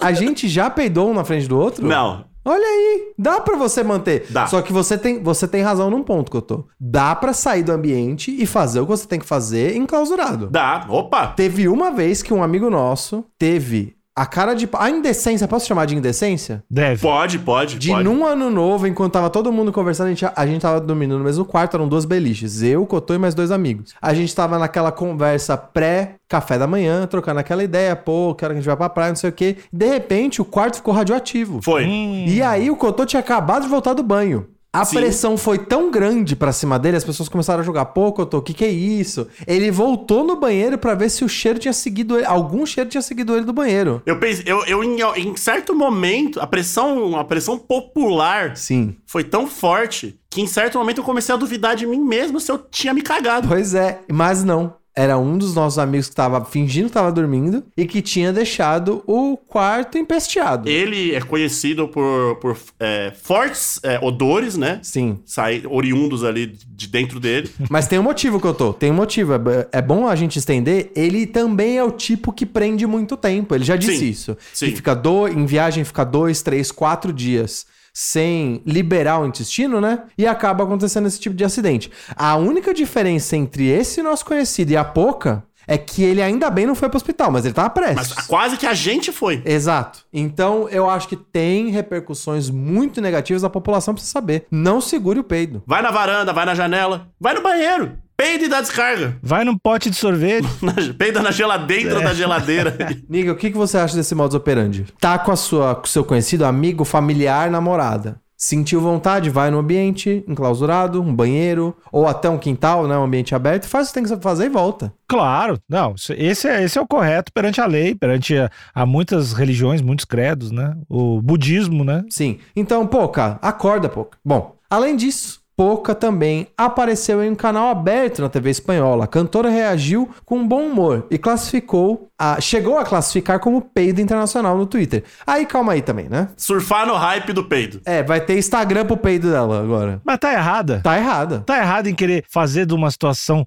a, 0.00 0.06
a 0.08 0.12
gente 0.14 0.48
já 0.48 0.70
peidou 0.70 1.10
um 1.10 1.14
na 1.14 1.22
frente 1.22 1.46
do 1.46 1.58
outro? 1.58 1.86
não. 1.86 2.24
Olha 2.44 2.66
aí, 2.66 3.12
dá 3.16 3.40
pra 3.40 3.56
você 3.56 3.84
manter. 3.84 4.26
Dá. 4.28 4.48
Só 4.48 4.60
que 4.62 4.72
você 4.72 4.98
tem, 4.98 5.22
você 5.22 5.46
tem 5.46 5.62
razão 5.62 5.88
num 5.88 6.02
ponto, 6.02 6.28
Cotô. 6.32 6.66
Dá 6.80 7.14
pra 7.14 7.32
sair 7.32 7.62
do 7.62 7.70
ambiente 7.70 8.34
e 8.36 8.44
fazer 8.46 8.80
o 8.80 8.84
que 8.84 8.90
você 8.90 9.06
tem 9.06 9.20
que 9.20 9.24
fazer 9.26 9.76
enclausurado. 9.76 10.48
Dá. 10.50 10.84
Opa. 10.88 11.28
Teve 11.28 11.68
uma 11.68 11.92
vez 11.92 12.20
que 12.20 12.34
um 12.34 12.42
amigo 12.42 12.68
nosso 12.68 13.24
teve 13.38 13.94
a 14.14 14.26
cara 14.26 14.54
de... 14.54 14.68
A 14.74 14.90
indecência, 14.90 15.48
posso 15.48 15.66
chamar 15.66 15.86
de 15.86 15.96
indecência? 15.96 16.62
Deve. 16.70 17.00
Pode, 17.00 17.38
pode, 17.38 17.78
De 17.78 17.88
pode. 17.88 18.04
num 18.04 18.24
ano 18.26 18.50
novo, 18.50 18.86
enquanto 18.86 19.12
tava 19.14 19.30
todo 19.30 19.50
mundo 19.52 19.72
conversando, 19.72 20.08
a 20.08 20.10
gente, 20.10 20.26
a 20.36 20.46
gente 20.46 20.60
tava 20.60 20.80
dormindo 20.80 21.16
no 21.16 21.24
mesmo 21.24 21.44
quarto, 21.44 21.76
eram 21.76 21.88
duas 21.88 22.04
beliches. 22.04 22.62
Eu, 22.62 22.84
Cotô 22.86 23.14
e 23.14 23.18
mais 23.18 23.34
dois 23.34 23.50
amigos. 23.50 23.94
A 24.00 24.12
gente 24.12 24.34
tava 24.34 24.58
naquela 24.58 24.92
conversa 24.92 25.56
pré-café 25.56 26.58
da 26.58 26.66
manhã, 26.66 27.06
trocando 27.06 27.40
aquela 27.40 27.64
ideia, 27.64 27.96
pô, 27.96 28.34
quero 28.34 28.52
que 28.52 28.58
a 28.58 28.60
gente 28.60 28.68
vá 28.68 28.76
pra 28.76 28.88
praia, 28.88 29.08
não 29.10 29.16
sei 29.16 29.30
o 29.30 29.32
quê. 29.32 29.56
De 29.72 29.86
repente, 29.86 30.42
o 30.42 30.44
quarto 30.44 30.76
ficou 30.76 30.92
radioativo. 30.92 31.60
Foi. 31.62 31.86
E 31.86 32.42
aí 32.42 32.70
o 32.70 32.76
Cotô 32.76 33.06
tinha 33.06 33.20
acabado 33.20 33.62
de 33.62 33.68
voltar 33.68 33.94
do 33.94 34.02
banho. 34.02 34.46
A 34.74 34.86
Sim. 34.86 34.96
pressão 34.96 35.36
foi 35.36 35.58
tão 35.58 35.90
grande 35.90 36.34
pra 36.34 36.50
cima 36.50 36.78
dele, 36.78 36.96
as 36.96 37.04
pessoas 37.04 37.28
começaram 37.28 37.60
a 37.60 37.62
jogar, 37.62 37.84
pô, 37.84 38.10
Cotô, 38.10 38.38
o 38.38 38.42
que 38.42 38.54
que 38.54 38.64
é 38.64 38.70
isso? 38.70 39.28
Ele 39.46 39.70
voltou 39.70 40.24
no 40.24 40.36
banheiro 40.36 40.78
pra 40.78 40.94
ver 40.94 41.10
se 41.10 41.22
o 41.22 41.28
cheiro 41.28 41.58
tinha 41.58 41.74
seguido 41.74 42.16
ele, 42.16 42.24
algum 42.24 42.64
cheiro 42.64 42.88
tinha 42.88 43.02
seguido 43.02 43.36
ele 43.36 43.44
do 43.44 43.52
banheiro. 43.52 44.00
Eu 44.06 44.18
pensei, 44.18 44.44
eu, 44.46 44.64
eu 44.64 44.82
em, 44.82 44.96
em 45.18 45.36
certo 45.36 45.74
momento, 45.74 46.40
a 46.40 46.46
pressão, 46.46 47.18
a 47.18 47.24
pressão 47.24 47.58
popular 47.58 48.56
Sim. 48.56 48.96
foi 49.06 49.22
tão 49.24 49.46
forte 49.46 50.18
que 50.30 50.40
em 50.40 50.46
certo 50.46 50.78
momento 50.78 50.98
eu 51.02 51.04
comecei 51.04 51.34
a 51.34 51.38
duvidar 51.38 51.76
de 51.76 51.86
mim 51.86 52.00
mesmo 52.00 52.40
se 52.40 52.50
eu 52.50 52.56
tinha 52.56 52.94
me 52.94 53.02
cagado. 53.02 53.48
Pois 53.48 53.74
é, 53.74 54.00
mas 54.10 54.42
não. 54.42 54.74
Era 54.94 55.18
um 55.18 55.38
dos 55.38 55.54
nossos 55.54 55.78
amigos 55.78 56.08
que 56.08 56.14
tava 56.14 56.44
fingindo 56.44 56.88
que 56.88 56.92
tava 56.92 57.10
dormindo 57.10 57.64
e 57.76 57.86
que 57.86 58.02
tinha 58.02 58.32
deixado 58.32 59.02
o 59.06 59.36
quarto 59.36 59.96
empesteado. 59.96 60.68
Ele 60.68 61.14
é 61.14 61.20
conhecido 61.20 61.88
por, 61.88 62.36
por 62.36 62.56
é, 62.78 63.12
fortes 63.14 63.80
é, 63.82 63.98
odores, 64.02 64.56
né? 64.56 64.80
Sim. 64.82 65.20
Sai, 65.24 65.62
oriundos 65.68 66.24
ali 66.24 66.58
de 66.68 66.86
dentro 66.86 67.18
dele. 67.18 67.50
Mas 67.70 67.86
tem 67.86 67.98
um 67.98 68.02
motivo 68.02 68.38
que 68.38 68.46
eu 68.46 68.54
tô. 68.54 68.72
Tem 68.72 68.90
um 68.90 68.94
motivo. 68.94 69.32
É, 69.34 69.68
é 69.72 69.82
bom 69.82 70.06
a 70.06 70.14
gente 70.14 70.38
estender. 70.38 70.90
Ele 70.94 71.26
também 71.26 71.78
é 71.78 71.84
o 71.84 71.90
tipo 71.90 72.32
que 72.32 72.44
prende 72.44 72.86
muito 72.86 73.16
tempo. 73.16 73.54
Ele 73.54 73.64
já 73.64 73.76
disse 73.76 73.98
Sim, 73.98 74.08
isso. 74.10 74.36
sim. 74.52 74.66
Que 74.66 74.76
fica 74.76 74.94
do, 74.94 75.26
em 75.26 75.46
viagem 75.46 75.84
fica 75.84 76.04
dois, 76.04 76.42
três, 76.42 76.70
quatro 76.70 77.12
dias 77.12 77.66
sem 77.92 78.62
liberar 78.66 79.20
o 79.20 79.26
intestino, 79.26 79.80
né? 79.80 80.04
E 80.16 80.26
acaba 80.26 80.64
acontecendo 80.64 81.06
esse 81.06 81.20
tipo 81.20 81.36
de 81.36 81.44
acidente. 81.44 81.90
A 82.16 82.36
única 82.36 82.72
diferença 82.72 83.36
entre 83.36 83.68
esse 83.68 84.02
nosso 84.02 84.24
conhecido 84.24 84.72
e 84.72 84.76
a 84.76 84.84
Poca 84.84 85.44
é 85.66 85.78
que 85.78 86.02
ele 86.02 86.20
ainda 86.20 86.50
bem 86.50 86.66
não 86.66 86.74
foi 86.74 86.88
pro 86.88 86.96
hospital, 86.96 87.30
mas 87.30 87.44
ele 87.44 87.54
tava 87.54 87.70
prestes. 87.70 88.14
Mas 88.16 88.26
quase 88.26 88.56
que 88.56 88.66
a 88.66 88.74
gente 88.74 89.12
foi. 89.12 89.42
Exato. 89.44 90.00
Então, 90.12 90.68
eu 90.68 90.88
acho 90.88 91.08
que 91.08 91.16
tem 91.16 91.70
repercussões 91.70 92.50
muito 92.50 93.00
negativas, 93.00 93.44
a 93.44 93.50
população 93.50 93.94
precisa 93.94 94.12
saber. 94.12 94.46
Não 94.50 94.80
segure 94.80 95.20
o 95.20 95.24
peido. 95.24 95.62
Vai 95.66 95.82
na 95.82 95.90
varanda, 95.90 96.32
vai 96.32 96.44
na 96.44 96.54
janela, 96.54 97.08
vai 97.20 97.34
no 97.34 97.42
banheiro. 97.42 97.96
Peida 98.22 98.44
e 98.44 98.48
dá 98.48 98.60
descarga. 98.60 99.16
Vai 99.22 99.44
num 99.44 99.58
pote 99.58 99.90
de 99.90 99.96
sorvete. 99.96 100.46
Na- 100.62 100.74
peida 100.96 101.20
na 101.20 101.30
geladeira 101.32 102.00
É. 102.00 102.04
da 102.04 102.14
geladeira. 102.14 102.76
Niga, 103.08 103.32
o 103.32 103.36
que, 103.36 103.50
que 103.50 103.56
você 103.56 103.76
acha 103.78 103.96
desse 103.96 104.14
modus 104.14 104.34
operandi? 104.36 104.86
Tá 105.00 105.18
com 105.18 105.32
a 105.32 105.36
sua, 105.36 105.74
com 105.74 105.84
o 105.84 105.88
seu 105.88 106.04
conhecido, 106.04 106.44
amigo, 106.44 106.84
familiar, 106.84 107.50
namorada. 107.50 108.20
Sentiu 108.36 108.80
vontade, 108.80 109.30
vai 109.30 109.50
no 109.52 109.58
ambiente 109.58 110.24
enclausurado, 110.26 111.00
um 111.00 111.14
banheiro, 111.14 111.76
ou 111.92 112.08
até 112.08 112.28
um 112.28 112.38
quintal, 112.38 112.88
né? 112.88 112.96
Um 112.96 113.04
ambiente 113.04 113.34
aberto, 113.36 113.66
faz 113.68 113.86
o 113.88 113.92
que 113.92 114.00
tem 114.00 114.04
que 114.04 114.22
fazer 114.22 114.46
e 114.46 114.48
volta. 114.48 114.92
Claro, 115.08 115.58
não, 115.68 115.94
esse 116.16 116.48
é, 116.48 116.62
esse 116.64 116.76
é 116.76 116.80
o 116.80 116.86
correto 116.86 117.32
perante 117.32 117.60
a 117.60 117.66
lei, 117.66 117.94
perante 117.94 118.36
a, 118.36 118.50
a 118.74 118.84
muitas 118.86 119.32
religiões, 119.32 119.80
muitos 119.80 120.04
credos, 120.04 120.50
né? 120.50 120.76
O 120.88 121.20
budismo, 121.22 121.84
né? 121.84 122.02
Sim. 122.10 122.38
Então, 122.56 122.84
Poca, 122.86 123.38
acorda, 123.42 123.88
Poca. 123.88 124.18
Bom, 124.24 124.56
além 124.68 124.96
disso, 124.96 125.40
Poca 125.56 125.94
também 125.94 126.46
apareceu 126.56 127.22
em 127.22 127.30
um 127.30 127.34
canal 127.34 127.68
aberto 127.68 128.22
na 128.22 128.28
TV 128.28 128.50
espanhola. 128.50 129.04
A 129.04 129.08
cantora 129.08 129.50
reagiu 129.50 130.08
com 130.24 130.46
bom 130.46 130.66
humor 130.66 131.06
e 131.10 131.18
classificou, 131.18 132.08
a, 132.22 132.40
chegou 132.40 132.78
a 132.78 132.84
classificar 132.84 133.40
como 133.40 133.60
peido 133.60 134.00
internacional 134.00 134.56
no 134.56 134.64
Twitter. 134.64 135.02
Aí, 135.26 135.44
calma 135.44 135.72
aí 135.72 135.82
também, 135.82 136.08
né? 136.08 136.28
Surfar 136.36 136.86
no 136.86 136.94
hype 136.94 137.32
do 137.32 137.42
peido. 137.42 137.80
É, 137.84 138.00
vai 138.00 138.20
ter 138.20 138.38
Instagram 138.38 138.86
pro 138.86 138.96
peido 138.96 139.28
dela 139.28 139.60
agora. 139.60 140.00
Mas 140.04 140.18
tá 140.18 140.32
errada. 140.32 140.80
Tá 140.84 140.96
errada. 140.96 141.40
Tá 141.40 141.58
errado 141.58 141.88
em 141.88 141.94
querer 141.94 142.24
fazer 142.28 142.64
de 142.64 142.74
uma 142.74 142.92
situação 142.92 143.44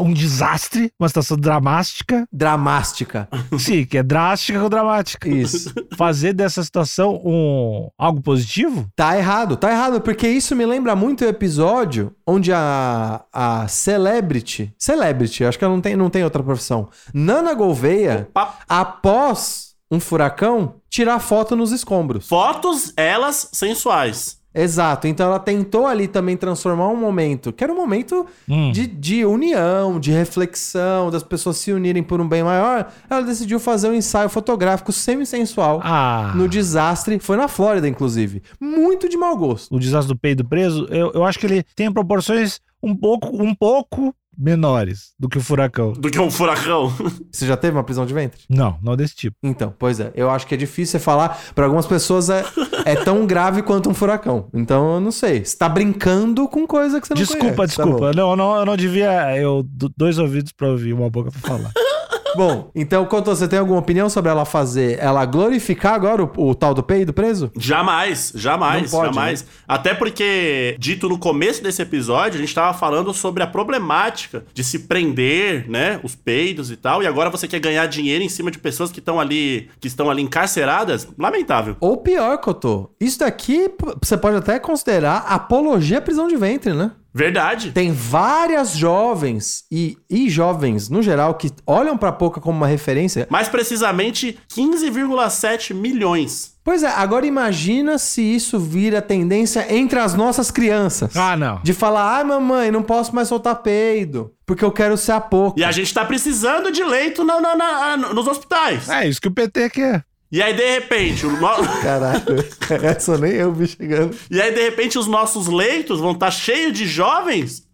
um 0.00 0.12
desastre, 0.12 0.92
uma 0.98 1.08
situação 1.08 1.36
dramática. 1.36 2.26
Dramática. 2.32 3.28
Sim, 3.58 3.84
que 3.84 3.98
é 3.98 4.02
drástica 4.02 4.60
com 4.60 4.68
dramática. 4.68 5.28
Isso. 5.28 5.74
Fazer 5.96 6.32
dessa 6.32 6.62
situação 6.62 7.20
um 7.24 7.88
algo 7.98 8.22
positivo? 8.22 8.88
Tá 8.94 9.18
errado, 9.18 9.56
tá 9.56 9.70
errado, 9.70 10.00
porque 10.00 10.28
isso 10.28 10.54
me 10.54 10.64
lembra 10.64 10.94
muito 10.94 11.24
o 11.24 11.28
episódio 11.28 12.14
onde 12.30 12.52
a, 12.52 13.22
a 13.32 13.66
Celebrity, 13.68 14.70
Celebrity, 14.78 15.46
acho 15.46 15.58
que 15.58 15.64
ela 15.64 15.72
não 15.72 15.80
tem, 15.80 15.96
não 15.96 16.10
tem 16.10 16.22
outra 16.22 16.42
profissão, 16.42 16.90
Nana 17.14 17.54
Gouveia, 17.54 18.28
Opa. 18.28 18.58
após 18.68 19.74
um 19.90 19.98
furacão, 19.98 20.74
tirar 20.90 21.18
foto 21.20 21.56
nos 21.56 21.72
escombros. 21.72 22.28
Fotos, 22.28 22.92
elas 22.98 23.48
sensuais. 23.54 24.37
Exato. 24.54 25.06
Então 25.06 25.26
ela 25.26 25.38
tentou 25.38 25.86
ali 25.86 26.08
também 26.08 26.36
transformar 26.36 26.88
um 26.88 26.96
momento, 26.96 27.52
que 27.52 27.62
era 27.62 27.72
um 27.72 27.76
momento 27.76 28.26
Hum. 28.48 28.72
de, 28.72 28.86
de 28.86 29.24
união, 29.24 30.00
de 30.00 30.10
reflexão, 30.10 31.10
das 31.10 31.22
pessoas 31.22 31.58
se 31.58 31.72
unirem 31.72 32.02
por 32.02 32.20
um 32.20 32.28
bem 32.28 32.42
maior. 32.42 32.90
Ela 33.08 33.22
decidiu 33.22 33.60
fazer 33.60 33.88
um 33.88 33.94
ensaio 33.94 34.28
fotográfico 34.28 34.90
semi-sensual 34.92 35.80
Ah, 35.84 36.32
no 36.34 36.48
desastre. 36.48 37.18
Foi 37.20 37.36
na 37.36 37.46
Flórida, 37.48 37.86
inclusive. 37.88 38.42
Muito 38.60 39.08
de 39.08 39.16
mau 39.16 39.36
gosto. 39.36 39.74
o 39.74 39.78
desastre 39.78 40.14
do 40.14 40.18
peido 40.18 40.44
preso, 40.44 40.86
eu, 40.90 41.12
eu 41.14 41.24
acho 41.24 41.38
que 41.38 41.46
ele 41.46 41.62
tem 41.76 41.92
proporções 41.92 42.60
um 42.82 42.94
pouco, 42.96 43.42
um 43.42 43.54
pouco 43.54 44.14
menores 44.38 45.12
do 45.18 45.28
que 45.28 45.36
o 45.38 45.40
furacão. 45.40 45.92
Do 45.92 46.10
que 46.10 46.18
um 46.20 46.30
furacão. 46.30 46.92
Você 47.32 47.46
já 47.46 47.56
teve 47.56 47.76
uma 47.76 47.82
prisão 47.84 48.06
de 48.06 48.14
ventre? 48.14 48.40
Não, 48.48 48.78
não 48.82 48.96
desse 48.96 49.14
tipo. 49.16 49.36
Então, 49.42 49.74
pois 49.78 49.98
é. 50.00 50.12
Eu 50.14 50.30
acho 50.30 50.46
que 50.46 50.54
é 50.54 50.56
difícil 50.56 50.98
você 50.98 51.04
falar. 51.04 51.38
Para 51.54 51.64
algumas 51.64 51.86
pessoas 51.86 52.30
é, 52.30 52.44
é 52.84 52.94
tão 52.94 53.26
grave 53.26 53.62
quanto 53.62 53.90
um 53.90 53.94
furacão. 53.94 54.48
Então, 54.54 54.94
eu 54.94 55.00
não 55.00 55.10
sei. 55.10 55.44
Você 55.44 55.56
tá 55.56 55.68
brincando 55.68 56.48
com 56.48 56.66
coisa 56.66 57.00
que 57.00 57.06
você 57.08 57.14
não 57.14 57.18
Desculpa, 57.20 57.40
conhece. 57.54 57.76
Tá 57.76 57.84
desculpa. 57.84 58.12
não, 58.12 58.36
não, 58.36 58.56
eu 58.56 58.64
não 58.64 58.76
devia. 58.76 59.36
Eu 59.36 59.62
do- 59.64 59.92
dois 59.96 60.18
ouvidos 60.18 60.52
pra 60.52 60.68
ouvir, 60.68 60.92
uma 60.92 61.10
boca 61.10 61.30
pra 61.30 61.40
falar. 61.40 61.72
Bom, 62.36 62.70
então, 62.74 63.04
Couto, 63.06 63.34
você 63.34 63.48
tem 63.48 63.58
alguma 63.58 63.78
opinião 63.78 64.08
sobre 64.08 64.30
ela 64.30 64.44
fazer, 64.44 64.98
ela 65.00 65.24
glorificar 65.24 65.94
agora 65.94 66.24
o, 66.24 66.50
o 66.50 66.54
tal 66.54 66.74
do 66.74 66.82
peido 66.82 67.12
preso? 67.12 67.50
Jamais, 67.56 68.32
jamais, 68.34 68.90
pode, 68.90 69.14
jamais. 69.14 69.46
Até 69.66 69.94
porque, 69.94 70.76
dito 70.78 71.08
no 71.08 71.18
começo 71.18 71.62
desse 71.62 71.82
episódio, 71.82 72.38
a 72.38 72.40
gente 72.40 72.54
tava 72.54 72.76
falando 72.76 73.12
sobre 73.12 73.42
a 73.42 73.46
problemática 73.46 74.44
de 74.52 74.62
se 74.62 74.80
prender, 74.80 75.68
né, 75.68 76.00
os 76.02 76.14
peidos 76.14 76.70
e 76.70 76.76
tal, 76.76 77.02
e 77.02 77.06
agora 77.06 77.30
você 77.30 77.48
quer 77.48 77.60
ganhar 77.60 77.86
dinheiro 77.86 78.22
em 78.22 78.28
cima 78.28 78.50
de 78.50 78.58
pessoas 78.58 78.90
que 78.90 78.98
estão 78.98 79.18
ali, 79.18 79.68
que 79.80 79.88
estão 79.88 80.10
ali 80.10 80.22
encarceradas? 80.22 81.08
Lamentável. 81.18 81.76
Ou 81.80 81.96
pior, 81.96 82.38
Cotô, 82.38 82.90
isso 83.00 83.20
daqui 83.20 83.70
você 84.00 84.16
pode 84.16 84.36
até 84.36 84.58
considerar 84.58 85.18
apologia 85.28 85.98
à 85.98 86.02
prisão 86.02 86.28
de 86.28 86.36
ventre, 86.36 86.72
né? 86.72 86.92
Verdade. 87.12 87.72
Tem 87.72 87.90
várias 87.92 88.72
jovens 88.76 89.64
e, 89.72 89.96
e 90.08 90.28
jovens, 90.28 90.88
no 90.88 91.02
geral, 91.02 91.34
que 91.34 91.50
olham 91.66 91.96
pra 91.96 92.12
Poca 92.12 92.40
como 92.40 92.56
uma 92.58 92.66
referência. 92.66 93.26
Mais 93.30 93.48
precisamente, 93.48 94.38
15,7 94.54 95.74
milhões. 95.74 96.56
Pois 96.62 96.82
é, 96.82 96.88
agora 96.88 97.24
imagina 97.26 97.96
se 97.96 98.20
isso 98.20 98.58
vira 98.58 99.00
tendência 99.00 99.74
entre 99.74 99.98
as 99.98 100.14
nossas 100.14 100.50
crianças. 100.50 101.16
Ah, 101.16 101.34
não. 101.34 101.60
De 101.62 101.72
falar, 101.72 102.16
ai 102.18 102.24
mamãe, 102.24 102.70
não 102.70 102.82
posso 102.82 103.14
mais 103.14 103.28
soltar 103.28 103.56
peido, 103.62 104.32
porque 104.44 104.62
eu 104.64 104.70
quero 104.70 104.96
ser 104.98 105.12
a 105.12 105.20
Poca. 105.20 105.58
E 105.58 105.64
a 105.64 105.72
gente 105.72 105.92
tá 105.94 106.04
precisando 106.04 106.70
de 106.70 106.84
leito 106.84 107.24
na- 107.24 107.40
na- 107.40 107.56
na- 107.56 107.96
nos 108.12 108.26
hospitais. 108.26 108.86
É 108.90 109.08
isso 109.08 109.18
que 109.20 109.28
o 109.28 109.32
PT 109.32 109.70
quer. 109.70 110.04
E 110.30 110.42
aí, 110.42 110.52
de 110.54 110.64
repente, 110.72 111.24
o 111.26 111.30
no- 111.30 111.48
Caralho, 111.82 112.44
essa 112.84 113.16
nem 113.18 113.32
eu 113.32 113.52
vi 113.52 113.66
chegando. 113.66 114.14
e 114.30 114.40
aí, 114.40 114.52
de 114.54 114.62
repente, 114.62 114.98
os 114.98 115.06
nossos 115.06 115.46
leitos 115.46 116.00
vão 116.00 116.12
estar 116.12 116.30
cheios 116.30 116.72
de 116.76 116.86
jovens 116.86 117.66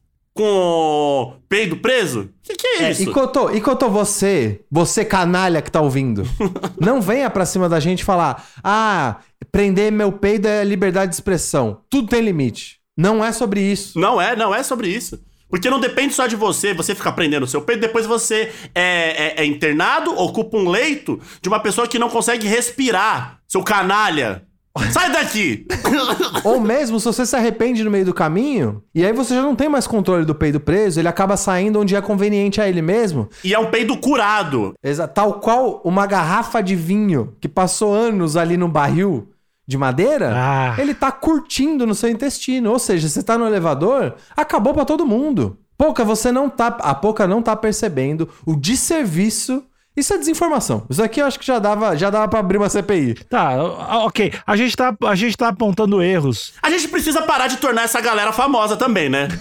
com 0.49 1.37
peido 1.49 1.77
preso? 1.77 2.23
O 2.23 2.29
que, 2.43 2.55
que 2.55 2.67
é, 2.67 2.83
É, 2.85 2.91
isso? 2.91 3.03
e 3.03 3.07
Cotô, 3.13 3.51
e 3.51 3.61
Cotô, 3.61 3.89
você, 3.89 4.61
você 4.71 5.05
canalha 5.05 5.63
que 5.63 5.71
tá 5.71 5.81
ouvindo, 5.81 6.25
não 6.81 7.01
venha 7.01 7.31
pra 7.31 7.47
cima 7.47 7.69
da 7.69 7.79
gente 7.81 8.05
falar, 8.05 8.45
ah, 8.63 9.17
prender 9.53 9.91
meu 9.93 10.11
peido 10.13 10.47
é 10.47 10.65
liberdade 10.65 11.11
de 11.11 11.15
expressão. 11.17 11.81
Tudo 11.89 12.09
tem 12.09 12.21
limite. 12.21 12.79
Não 12.97 13.25
é 13.25 13.33
sobre 13.33 13.61
isso. 13.61 13.99
Não 13.99 14.21
é, 14.21 14.37
não 14.37 14.55
é 14.55 14.63
sobre 14.63 14.89
isso. 14.89 15.21
Porque 15.49 15.71
não 15.71 15.79
depende 15.79 16.15
só 16.15 16.27
de 16.27 16.35
você, 16.37 16.75
você 16.75 16.95
ficar 16.95 17.13
prendendo 17.13 17.45
o 17.45 17.47
seu 17.47 17.63
peito, 17.63 17.81
depois 17.81 18.07
você 18.07 18.51
é, 18.75 19.35
é- 19.39 19.43
é 19.43 19.45
internado, 19.45 20.13
ocupa 20.19 20.57
um 20.57 20.69
leito 20.69 21.21
de 21.41 21.49
uma 21.49 21.61
pessoa 21.61 21.87
que 21.87 21.99
não 21.99 22.09
consegue 22.11 22.47
respirar. 22.49 23.39
Seu 23.47 23.63
canalha. 23.63 24.43
Sai 24.91 25.13
daqui! 25.13 25.65
Ou 26.43 26.59
mesmo 26.61 26.99
se 26.99 27.07
você 27.07 27.25
se 27.25 27.37
arrepende 27.37 27.85
no 27.85 27.91
meio 27.93 28.05
do 28.05 28.13
caminho, 28.13 28.83
e 28.93 29.07
aí 29.07 29.13
você 29.13 29.33
já 29.33 29.41
não 29.43 29.55
tem 29.55 29.69
mais 29.69 29.87
controle 29.87 30.25
do 30.25 30.35
peido 30.35 30.59
preso, 30.59 30.99
ele 30.99 31.07
acaba 31.07 31.37
saindo 31.37 31.79
onde 31.79 31.95
é 31.95 32.01
conveniente 32.01 32.61
a 32.61 32.69
ele 32.69 32.83
mesmo. 32.83 33.29
e 33.45 33.55
é 33.55 33.59
um 33.59 33.71
peido 33.71 33.97
curado. 33.99 34.75
Exa- 34.83 35.07
Tal 35.07 35.35
qual 35.35 35.81
uma 35.85 36.07
garrafa 36.07 36.61
de 36.61 36.75
vinho 36.75 37.37
que 37.41 37.49
passou 37.49 37.95
anos 37.95 38.37
ali 38.37 38.57
no 38.57 38.67
barril 38.67 39.29
de 39.67 39.79
madeira, 39.79 40.33
Ah. 40.35 40.75
ele 40.79 40.95
tá 40.95 41.11
curtindo 41.13 41.87
no 41.87 41.95
seu 41.95 42.09
intestino. 42.11 42.71
Ou 42.71 42.79
seja, 42.79 43.09
você 43.09 43.23
tá 43.23 43.39
no 43.39 43.47
elevador, 43.47 44.15
acabou 44.37 44.75
pra 44.75 44.85
todo 44.85 45.07
mundo. 45.07 45.59
Pouca, 45.77 46.05
você 46.05 46.31
não 46.31 46.49
tá. 46.49 46.69
A 46.81 46.95
Pouca 46.95 47.27
não 47.27 47.43
tá 47.43 47.57
percebendo 47.57 48.29
o 48.47 48.55
desserviço. 48.57 49.65
Isso 49.97 50.13
é 50.13 50.19
desinformação. 50.19 50.85
Isso 50.91 51.03
aqui 51.03 51.21
eu 51.23 51.27
acho 51.27 51.39
que 51.39 51.47
já 51.47 51.59
dava, 51.61 51.97
já 51.97 52.11
dava 52.11 52.27
pra 52.27 52.41
abrir 52.41 52.59
uma 52.59 52.69
CPI. 52.69 53.15
Tá, 53.29 53.55
o- 53.63 54.07
ok. 54.07 54.33
A 54.45 54.57
gente 54.57 54.77
tá, 54.77 54.93
a 55.05 55.15
gente 55.15 55.37
tá 55.37 55.49
apontando 55.49 56.03
erros. 56.03 56.53
A 56.63 56.69
gente 56.69 56.89
precisa 56.89 57.23
parar 57.23 57.47
de 57.47 57.59
tornar 57.59 57.83
essa 57.83 58.01
galera 58.01 58.33
famosa 58.33 58.77
também, 58.77 59.09
né? 59.09 59.29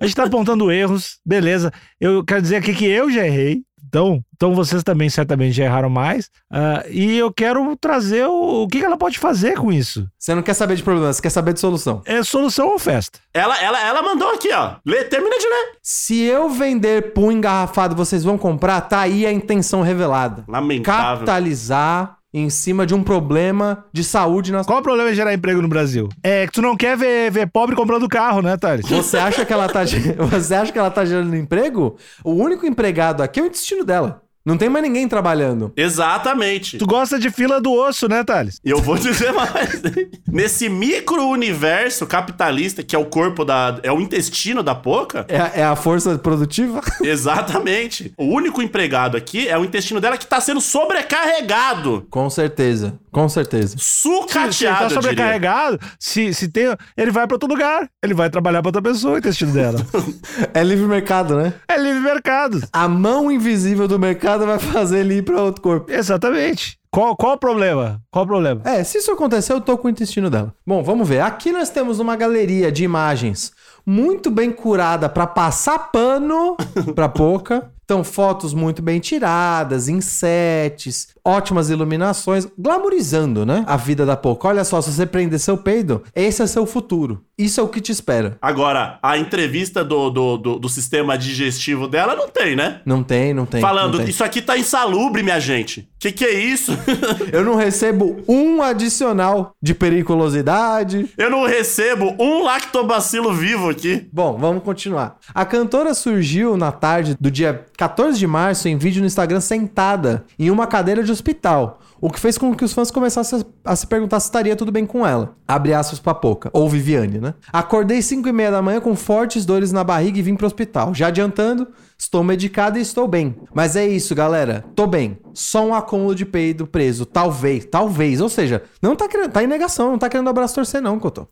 A 0.00 0.04
gente 0.06 0.16
tá 0.16 0.24
apontando 0.24 0.70
erros, 0.72 1.18
beleza. 1.24 1.72
Eu 2.00 2.24
quero 2.24 2.42
dizer 2.42 2.56
aqui 2.56 2.74
que 2.74 2.84
eu 2.84 3.10
já 3.10 3.24
errei. 3.24 3.62
Então, 3.92 4.24
então 4.34 4.54
vocês 4.54 4.82
também 4.82 5.10
certamente 5.10 5.52
já 5.52 5.64
erraram 5.64 5.90
mais. 5.90 6.30
Ah, 6.50 6.82
e 6.88 7.18
eu 7.18 7.30
quero 7.30 7.76
trazer 7.76 8.24
o, 8.26 8.62
o 8.62 8.66
que 8.66 8.78
que 8.78 8.84
ela 8.86 8.96
pode 8.96 9.18
fazer 9.18 9.58
com 9.58 9.70
isso. 9.70 10.08
Você 10.18 10.34
não 10.34 10.42
quer 10.42 10.54
saber 10.54 10.76
de 10.76 10.82
problema, 10.82 11.12
você 11.12 11.20
quer 11.20 11.28
saber 11.28 11.52
de 11.52 11.60
solução. 11.60 12.00
É 12.06 12.22
solução 12.22 12.68
ou 12.68 12.78
festa? 12.78 13.18
Ela, 13.34 13.62
ela, 13.62 13.78
ela 13.86 14.02
mandou 14.02 14.30
aqui, 14.30 14.50
ó. 14.50 14.76
Lê, 14.86 15.04
termina 15.04 15.38
de 15.38 15.44
ler. 15.44 15.72
Se 15.82 16.22
eu 16.22 16.48
vender 16.48 17.12
pum 17.12 17.30
engarrafado, 17.30 17.94
vocês 17.94 18.24
vão 18.24 18.38
comprar? 18.38 18.80
Tá 18.80 19.00
aí 19.00 19.26
a 19.26 19.32
intenção 19.32 19.82
revelada. 19.82 20.42
Lamentável. 20.48 21.26
Capitalizar 21.26 22.16
em 22.32 22.48
cima 22.48 22.86
de 22.86 22.94
um 22.94 23.02
problema 23.02 23.84
de 23.92 24.02
saúde 24.02 24.52
na 24.52 24.64
Qual 24.64 24.78
o 24.78 24.82
problema 24.82 25.10
de 25.10 25.16
gerar 25.16 25.34
emprego 25.34 25.60
no 25.60 25.68
Brasil? 25.68 26.08
É 26.22 26.46
que 26.46 26.52
tu 26.52 26.62
não 26.62 26.76
quer 26.76 26.96
ver, 26.96 27.30
ver 27.30 27.46
pobre 27.46 27.76
comprando 27.76 28.08
carro, 28.08 28.40
né, 28.40 28.56
Thales? 28.56 28.88
Você 28.88 29.18
acha 29.18 29.44
que 29.44 29.52
ela 29.52 29.68
tá, 29.68 29.84
você 30.30 30.54
acha 30.54 30.72
que 30.72 30.78
ela 30.78 30.90
tá 30.90 31.04
gerando 31.04 31.36
emprego? 31.36 31.96
O 32.24 32.32
único 32.32 32.66
empregado 32.66 33.22
aqui 33.22 33.40
é 33.40 33.42
o 33.42 33.46
intestino 33.46 33.84
dela. 33.84 34.22
Não 34.44 34.56
tem 34.56 34.68
mais 34.68 34.84
ninguém 34.84 35.06
trabalhando. 35.08 35.72
Exatamente. 35.76 36.78
Tu 36.78 36.86
gosta 36.86 37.18
de 37.18 37.30
fila 37.30 37.60
do 37.60 37.72
osso, 37.72 38.08
né, 38.08 38.24
Thales? 38.24 38.58
E 38.64 38.70
eu 38.70 38.78
vou 38.78 38.96
dizer 38.98 39.32
mais. 39.32 39.80
Nesse 40.26 40.68
micro-universo 40.68 42.06
capitalista, 42.06 42.82
que 42.82 42.96
é 42.96 42.98
o 42.98 43.04
corpo 43.04 43.44
da. 43.44 43.78
é 43.82 43.92
o 43.92 44.00
intestino 44.00 44.62
da 44.62 44.74
poca, 44.74 45.24
É, 45.28 45.60
é 45.60 45.64
a 45.64 45.76
força 45.76 46.18
produtiva? 46.18 46.80
exatamente. 47.02 48.12
O 48.18 48.24
único 48.24 48.60
empregado 48.60 49.16
aqui 49.16 49.46
é 49.48 49.56
o 49.56 49.64
intestino 49.64 50.00
dela 50.00 50.16
que 50.18 50.26
tá 50.26 50.40
sendo 50.40 50.60
sobrecarregado. 50.60 52.06
Com 52.10 52.28
certeza, 52.28 52.98
com 53.10 53.28
certeza. 53.28 53.76
Se 53.78 54.08
ele 54.08 54.16
Sucateado, 54.22 54.88
tá 54.88 54.90
sobrecarregado, 54.90 55.78
se, 55.98 56.34
se 56.34 56.48
tem. 56.48 56.74
Ele 56.96 57.10
vai 57.10 57.26
pra 57.26 57.36
outro 57.36 57.48
lugar. 57.48 57.88
Ele 58.02 58.14
vai 58.14 58.28
trabalhar 58.28 58.60
pra 58.62 58.68
outra 58.68 58.82
pessoa, 58.82 59.14
o 59.14 59.18
intestino 59.18 59.52
dela. 59.52 59.78
É 60.54 60.62
livre 60.62 60.86
mercado, 60.86 61.36
né? 61.36 61.52
é 61.68 61.76
livre 61.78 62.00
mercado. 62.00 62.62
A 62.72 62.88
mão 62.88 63.30
invisível 63.30 63.86
do 63.86 63.98
mercado 63.98 64.31
vai 64.38 64.58
fazer 64.58 65.00
ele 65.00 65.16
ir 65.16 65.22
pra 65.22 65.42
outro 65.42 65.62
corpo. 65.62 65.90
Exatamente. 65.90 66.78
Qual, 66.90 67.16
qual 67.16 67.34
o 67.34 67.38
problema? 67.38 68.02
Qual 68.10 68.24
o 68.24 68.28
problema? 68.28 68.60
É, 68.64 68.84
se 68.84 68.98
isso 68.98 69.10
acontecer, 69.10 69.52
eu 69.52 69.60
tô 69.60 69.78
com 69.78 69.88
o 69.88 69.90
intestino 69.90 70.28
dela. 70.28 70.54
Bom, 70.66 70.82
vamos 70.82 71.08
ver. 71.08 71.20
Aqui 71.20 71.50
nós 71.50 71.70
temos 71.70 71.98
uma 71.98 72.16
galeria 72.16 72.70
de 72.70 72.84
imagens 72.84 73.52
muito 73.84 74.30
bem 74.30 74.52
curada 74.52 75.08
pra 75.08 75.26
passar 75.26 75.90
pano 75.90 76.56
pra 76.94 77.08
pouca. 77.08 77.72
Então, 77.84 78.04
fotos 78.04 78.54
muito 78.54 78.80
bem 78.80 79.00
tiradas, 79.00 79.88
em 79.88 80.00
sets, 80.00 81.08
ótimas 81.24 81.70
iluminações, 81.70 82.46
glamorizando, 82.58 83.46
né? 83.46 83.64
A 83.66 83.76
vida 83.76 84.04
da 84.04 84.16
pouca. 84.16 84.48
Olha 84.48 84.64
só, 84.64 84.80
se 84.80 84.92
você 84.92 85.06
prender 85.06 85.38
seu 85.38 85.56
peido, 85.56 86.02
esse 86.14 86.42
é 86.42 86.46
seu 86.46 86.66
futuro. 86.66 87.24
Isso 87.38 87.60
é 87.60 87.62
o 87.62 87.68
que 87.68 87.80
te 87.80 87.90
espera. 87.90 88.36
Agora, 88.40 88.98
a 89.02 89.18
entrevista 89.18 89.84
do, 89.84 90.10
do, 90.10 90.36
do, 90.36 90.58
do 90.58 90.68
sistema 90.68 91.16
digestivo 91.16 91.88
dela 91.88 92.14
não 92.14 92.28
tem, 92.28 92.54
né? 92.54 92.80
Não 92.84 93.02
tem, 93.02 93.32
não 93.32 93.46
tem. 93.46 93.60
Falando, 93.60 93.94
não 93.94 94.00
tem. 94.00 94.10
isso 94.10 94.22
aqui 94.22 94.42
tá 94.42 94.56
insalubre, 94.58 95.22
minha 95.22 95.40
gente. 95.40 95.88
Que 95.98 96.12
que 96.12 96.24
é 96.24 96.32
isso? 96.32 96.72
Eu 97.32 97.44
não 97.44 97.54
recebo 97.54 98.22
um 98.28 98.62
adicional 98.62 99.54
de 99.62 99.74
periculosidade. 99.74 101.08
Eu 101.16 101.30
não 101.30 101.46
recebo 101.46 102.14
um 102.18 102.42
lactobacilo 102.42 103.32
vivo 103.32 103.70
aqui. 103.70 104.08
Bom, 104.12 104.36
vamos 104.36 104.62
continuar. 104.62 105.18
A 105.34 105.44
cantora 105.44 105.94
surgiu 105.94 106.56
na 106.56 106.72
tarde 106.72 107.16
do 107.20 107.30
dia 107.30 107.64
14 107.76 108.18
de 108.18 108.26
março 108.26 108.68
em 108.68 108.76
vídeo 108.76 109.00
no 109.00 109.06
Instagram 109.06 109.40
sentada 109.40 110.24
em 110.38 110.50
uma 110.50 110.66
cadeira 110.66 111.02
de 111.02 111.11
hospital, 111.12 111.80
o 112.00 112.10
que 112.10 112.18
fez 112.18 112.36
com 112.36 112.54
que 112.54 112.64
os 112.64 112.72
fãs 112.72 112.90
começassem 112.90 113.44
a 113.64 113.76
se 113.76 113.86
perguntar 113.86 114.18
se 114.20 114.26
estaria 114.26 114.56
tudo 114.56 114.72
bem 114.72 114.84
com 114.84 115.06
ela. 115.06 115.36
Abre 115.46 115.72
aspas 115.72 116.00
pra 116.00 116.14
Poca, 116.14 116.50
ou 116.52 116.68
Viviane, 116.68 117.18
né? 117.18 117.34
Acordei 117.52 118.02
5 118.02 118.28
e 118.28 118.32
meia 118.32 118.50
da 118.50 118.60
manhã 118.60 118.80
com 118.80 118.96
fortes 118.96 119.46
dores 119.46 119.70
na 119.70 119.84
barriga 119.84 120.18
e 120.18 120.22
vim 120.22 120.34
pro 120.34 120.46
hospital. 120.46 120.94
Já 120.94 121.06
adiantando, 121.06 121.68
estou 121.96 122.24
medicada 122.24 122.78
e 122.78 122.82
estou 122.82 123.06
bem. 123.06 123.36
Mas 123.54 123.76
é 123.76 123.86
isso, 123.86 124.14
galera. 124.14 124.64
Tô 124.74 124.86
bem. 124.86 125.18
Só 125.32 125.64
um 125.64 125.74
acúmulo 125.74 126.14
de 126.14 126.26
peido 126.26 126.66
preso. 126.66 127.06
Talvez, 127.06 127.64
talvez. 127.66 128.20
Ou 128.20 128.28
seja, 128.28 128.62
não 128.80 128.96
tá 128.96 129.08
querendo, 129.08 129.30
tá 129.30 129.44
em 129.44 129.46
negação, 129.46 129.92
não 129.92 129.98
tá 129.98 130.08
querendo 130.08 130.28
abraço 130.28 130.54
torcer 130.54 130.82
não, 130.82 130.98
Cotô. 130.98 131.28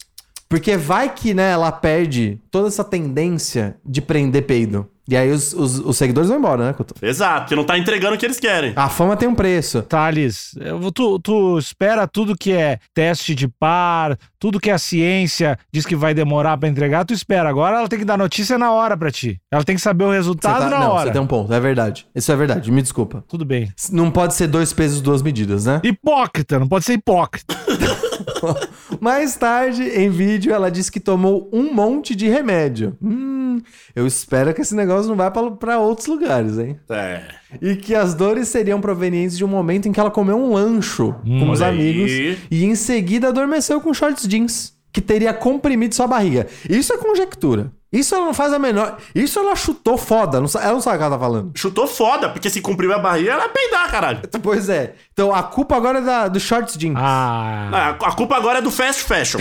Porque 0.51 0.77
vai 0.77 1.15
que, 1.15 1.33
né, 1.33 1.53
ela 1.53 1.71
perde 1.71 2.41
toda 2.51 2.67
essa 2.67 2.83
tendência 2.83 3.77
de 3.87 4.03
prender 4.03 4.47
peido. 4.47 4.89
E 5.11 5.17
aí 5.17 5.33
os, 5.33 5.53
os, 5.53 5.81
os 5.81 5.97
seguidores 5.97 6.29
vão 6.31 6.39
embora, 6.39 6.67
né, 6.67 6.73
Couto? 6.73 6.95
Exato, 7.03 7.41
porque 7.41 7.57
não 7.57 7.65
tá 7.65 7.77
entregando 7.77 8.15
o 8.15 8.19
que 8.19 8.25
eles 8.25 8.39
querem. 8.39 8.73
A 8.77 8.89
fama 8.89 9.17
tem 9.17 9.29
um 9.29 9.35
preço. 9.35 9.83
Thales, 9.83 10.55
tu, 10.95 11.19
tu 11.19 11.59
espera 11.59 12.07
tudo 12.07 12.37
que 12.37 12.53
é 12.53 12.79
teste 12.95 13.35
de 13.35 13.49
par, 13.49 14.17
tudo 14.39 14.61
que 14.61 14.71
a 14.71 14.79
ciência 14.79 15.59
diz 15.73 15.85
que 15.85 15.97
vai 15.97 16.15
demorar 16.15 16.57
pra 16.59 16.69
entregar, 16.69 17.05
tu 17.05 17.13
espera. 17.13 17.49
Agora 17.49 17.79
ela 17.79 17.89
tem 17.89 17.99
que 17.99 18.05
dar 18.05 18.17
notícia 18.17 18.57
na 18.57 18.71
hora 18.71 18.97
pra 18.97 19.11
ti. 19.11 19.41
Ela 19.51 19.65
tem 19.65 19.75
que 19.75 19.83
saber 19.83 20.05
o 20.05 20.13
resultado 20.13 20.61
tá- 20.61 20.71
na 20.71 20.79
não, 20.79 20.91
hora. 20.93 21.07
você 21.07 21.13
tem 21.13 21.21
um 21.21 21.27
ponto, 21.27 21.53
é 21.53 21.59
verdade. 21.59 22.07
Isso 22.15 22.31
é 22.31 22.37
verdade, 22.37 22.71
me 22.71 22.81
desculpa. 22.81 23.25
Tudo 23.27 23.45
bem. 23.45 23.69
Não 23.91 24.13
pode 24.13 24.35
ser 24.35 24.47
dois 24.47 24.73
pesos, 24.73 25.01
duas 25.01 25.23
medidas, 25.23 25.65
né? 25.67 25.81
Hipócrita, 25.83 26.57
não 26.61 26.69
pode 26.69 26.85
ser 26.85 26.93
hipócrita. 26.93 27.53
Mais 29.01 29.37
tarde, 29.37 29.83
em 29.83 30.11
vídeo, 30.11 30.53
ela 30.53 30.71
disse 30.71 30.91
que 30.91 31.01
tomou 31.01 31.49
um 31.53 31.73
monte 31.73 32.15
de 32.15 32.29
remédio. 32.29 32.97
Hum, 33.03 33.61
eu 33.95 34.07
espero 34.07 34.53
que 34.53 34.61
esse 34.61 34.75
negócio 34.75 35.00
não 35.07 35.17
vá 35.17 35.31
pra- 35.31 35.51
pra 35.51 35.79
outros 35.79 36.07
lugares, 36.07 36.59
hein? 36.59 36.79
É. 36.89 37.23
E 37.61 37.77
que 37.77 37.95
as 37.95 38.15
dores 38.15 38.49
seriam 38.49 38.81
provenientes 38.81 39.37
de 39.37 39.45
um 39.45 39.49
momento 39.49 39.89
em 39.89 39.93
que 39.93 40.01
ela 40.01 40.11
comeu 40.11 40.37
um 40.37 40.53
lancho 40.55 41.15
com 41.25 41.51
os 41.51 41.61
olha 41.61 41.71
aí. 41.71 41.79
amigos 41.79 42.39
e 42.51 42.65
em 42.65 42.75
seguida 42.75 43.29
adormeceu 43.29 43.81
com 43.81 43.93
shorts 43.93 44.27
jeans, 44.29 44.73
que 44.93 45.01
teria 45.01 45.33
comprimido 45.33 45.95
sua 45.95 46.07
barriga. 46.07 46.47
Isso 46.69 46.93
é 46.93 46.99
conjectura. 46.99 47.73
Isso 47.93 48.15
ela 48.15 48.25
não 48.27 48.35
faz 48.35 48.53
a 48.53 48.59
menor. 48.59 48.99
Isso 49.13 49.37
ela 49.41 49.57
chutou 49.57 49.99
foda. 49.99 50.41
não 50.41 50.47
ela 50.63 50.73
não 50.75 50.81
sabe 50.81 50.95
o 50.95 50.99
que 51.01 51.05
ela 51.07 51.17
tá 51.17 51.21
falando. 51.21 51.51
Chutou 51.57 51.89
foda, 51.89 52.29
porque 52.29 52.49
se 52.49 52.61
cumpriu 52.61 52.93
a 52.95 53.01
barriga, 53.01 53.33
ela 53.33 53.41
vai 53.41 53.49
peidar, 53.49 53.91
caralho. 53.91 54.21
Pois 54.41 54.69
é. 54.69 54.95
Então 55.21 55.35
a 55.35 55.43
culpa 55.43 55.77
agora 55.77 55.99
é 55.99 56.01
da, 56.01 56.29
do 56.29 56.41
shorts 56.41 56.79
jeans. 56.79 56.95
Ah, 56.97 57.69
Ah, 57.71 57.89
A 58.07 58.13
culpa 58.13 58.37
agora 58.39 58.61
é 58.61 58.63
do 58.63 58.71
fast 58.71 59.03
fashion. 59.03 59.39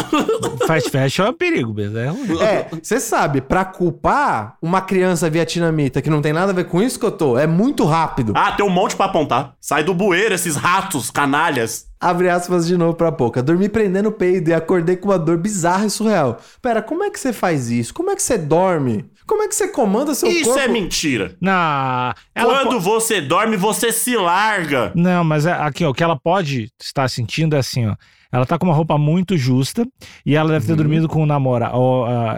fast 0.66 0.88
fashion 0.88 1.26
é 1.26 1.28
um 1.28 1.34
perigo 1.34 1.74
mesmo. 1.74 1.98
É 1.98 2.06
ruim. 2.08 2.40
É, 2.40 2.68
você 2.82 2.98
sabe, 2.98 3.42
pra 3.42 3.66
culpar 3.66 4.56
uma 4.62 4.80
criança 4.80 5.28
vietnamita 5.28 6.00
que 6.00 6.08
não 6.08 6.22
tem 6.22 6.32
nada 6.32 6.52
a 6.52 6.54
ver 6.54 6.64
com 6.64 6.80
isso 6.82 6.98
que 6.98 7.04
eu 7.04 7.12
tô, 7.12 7.38
é 7.38 7.46
muito 7.46 7.84
rápido. 7.84 8.32
Ah, 8.34 8.52
tem 8.52 8.64
um 8.64 8.70
monte 8.70 8.96
pra 8.96 9.04
apontar. 9.06 9.52
Sai 9.60 9.84
do 9.84 9.92
bueiro 9.92 10.34
esses 10.34 10.56
ratos, 10.56 11.10
canalhas. 11.10 11.84
Abre 12.00 12.30
aspas 12.30 12.66
de 12.66 12.78
novo 12.78 12.94
pra 12.94 13.12
pouca. 13.12 13.42
Dormi 13.42 13.68
prendendo 13.68 14.08
o 14.08 14.12
peido 14.12 14.48
e 14.48 14.54
acordei 14.54 14.96
com 14.96 15.10
uma 15.10 15.18
dor 15.18 15.36
bizarra 15.36 15.84
e 15.84 15.90
surreal. 15.90 16.38
Pera, 16.62 16.80
como 16.80 17.04
é 17.04 17.10
que 17.10 17.20
você 17.20 17.30
faz 17.30 17.70
isso? 17.70 17.92
Como 17.92 18.10
é 18.10 18.16
que 18.16 18.22
você 18.22 18.38
dorme? 18.38 19.04
Como 19.30 19.44
é 19.44 19.48
que 19.48 19.54
você 19.54 19.68
comanda 19.68 20.12
seu 20.12 20.28
Isso 20.28 20.46
corpo? 20.46 20.58
é 20.58 20.66
mentira. 20.66 21.36
Na, 21.40 22.16
ela 22.34 22.52
Quando 22.64 22.72
po- 22.74 22.80
você 22.80 23.20
dorme, 23.20 23.56
você 23.56 23.92
se 23.92 24.16
larga. 24.16 24.90
Não, 24.92 25.22
mas 25.22 25.46
é- 25.46 25.52
aqui, 25.52 25.84
ó, 25.84 25.90
o 25.90 25.94
que 25.94 26.02
ela 26.02 26.18
pode 26.18 26.68
estar 26.82 27.08
sentindo 27.08 27.54
é 27.54 27.60
assim, 27.60 27.86
ó. 27.86 27.94
Ela 28.32 28.46
tá 28.46 28.58
com 28.58 28.66
uma 28.66 28.74
roupa 28.74 28.96
muito 28.96 29.36
justa 29.36 29.86
e 30.24 30.36
ela 30.36 30.50
deve 30.50 30.66
ter 30.66 30.76
dormido 30.76 31.08
com 31.08 31.22
o 31.22 31.26
namorado. 31.26 31.74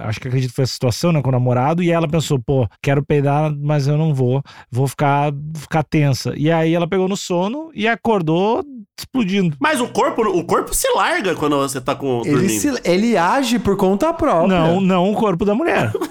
acho 0.04 0.20
que 0.20 0.28
acredito 0.28 0.50
que 0.50 0.56
foi 0.56 0.64
essa 0.64 0.72
situação, 0.72 1.12
né? 1.12 1.20
Com 1.22 1.28
o 1.28 1.32
namorado. 1.32 1.82
E 1.82 1.90
ela 1.90 2.08
pensou, 2.08 2.38
pô, 2.38 2.66
quero 2.82 3.04
peidar, 3.04 3.52
mas 3.54 3.86
eu 3.86 3.96
não 3.98 4.14
vou. 4.14 4.42
Vou 4.70 4.88
ficar, 4.88 5.32
ficar 5.56 5.82
tensa. 5.82 6.32
E 6.36 6.50
aí 6.50 6.74
ela 6.74 6.86
pegou 6.88 7.08
no 7.08 7.16
sono 7.16 7.70
e 7.74 7.86
acordou 7.86 8.64
explodindo. 8.98 9.56
Mas 9.60 9.80
o 9.80 9.88
corpo, 9.88 10.22
o 10.22 10.44
corpo 10.44 10.72
se 10.74 10.86
larga 10.94 11.34
quando 11.34 11.56
você 11.56 11.80
tá 11.80 11.94
com 11.94 12.20
Ele, 12.24 12.30
dormindo. 12.32 12.60
se- 12.60 12.80
ele 12.84 13.16
age 13.16 13.58
por 13.58 13.76
conta 13.76 14.12
própria. 14.14 14.46
Não, 14.48 14.80
não 14.80 15.10
o 15.10 15.14
corpo 15.14 15.44
da 15.44 15.54
mulher. 15.54 15.92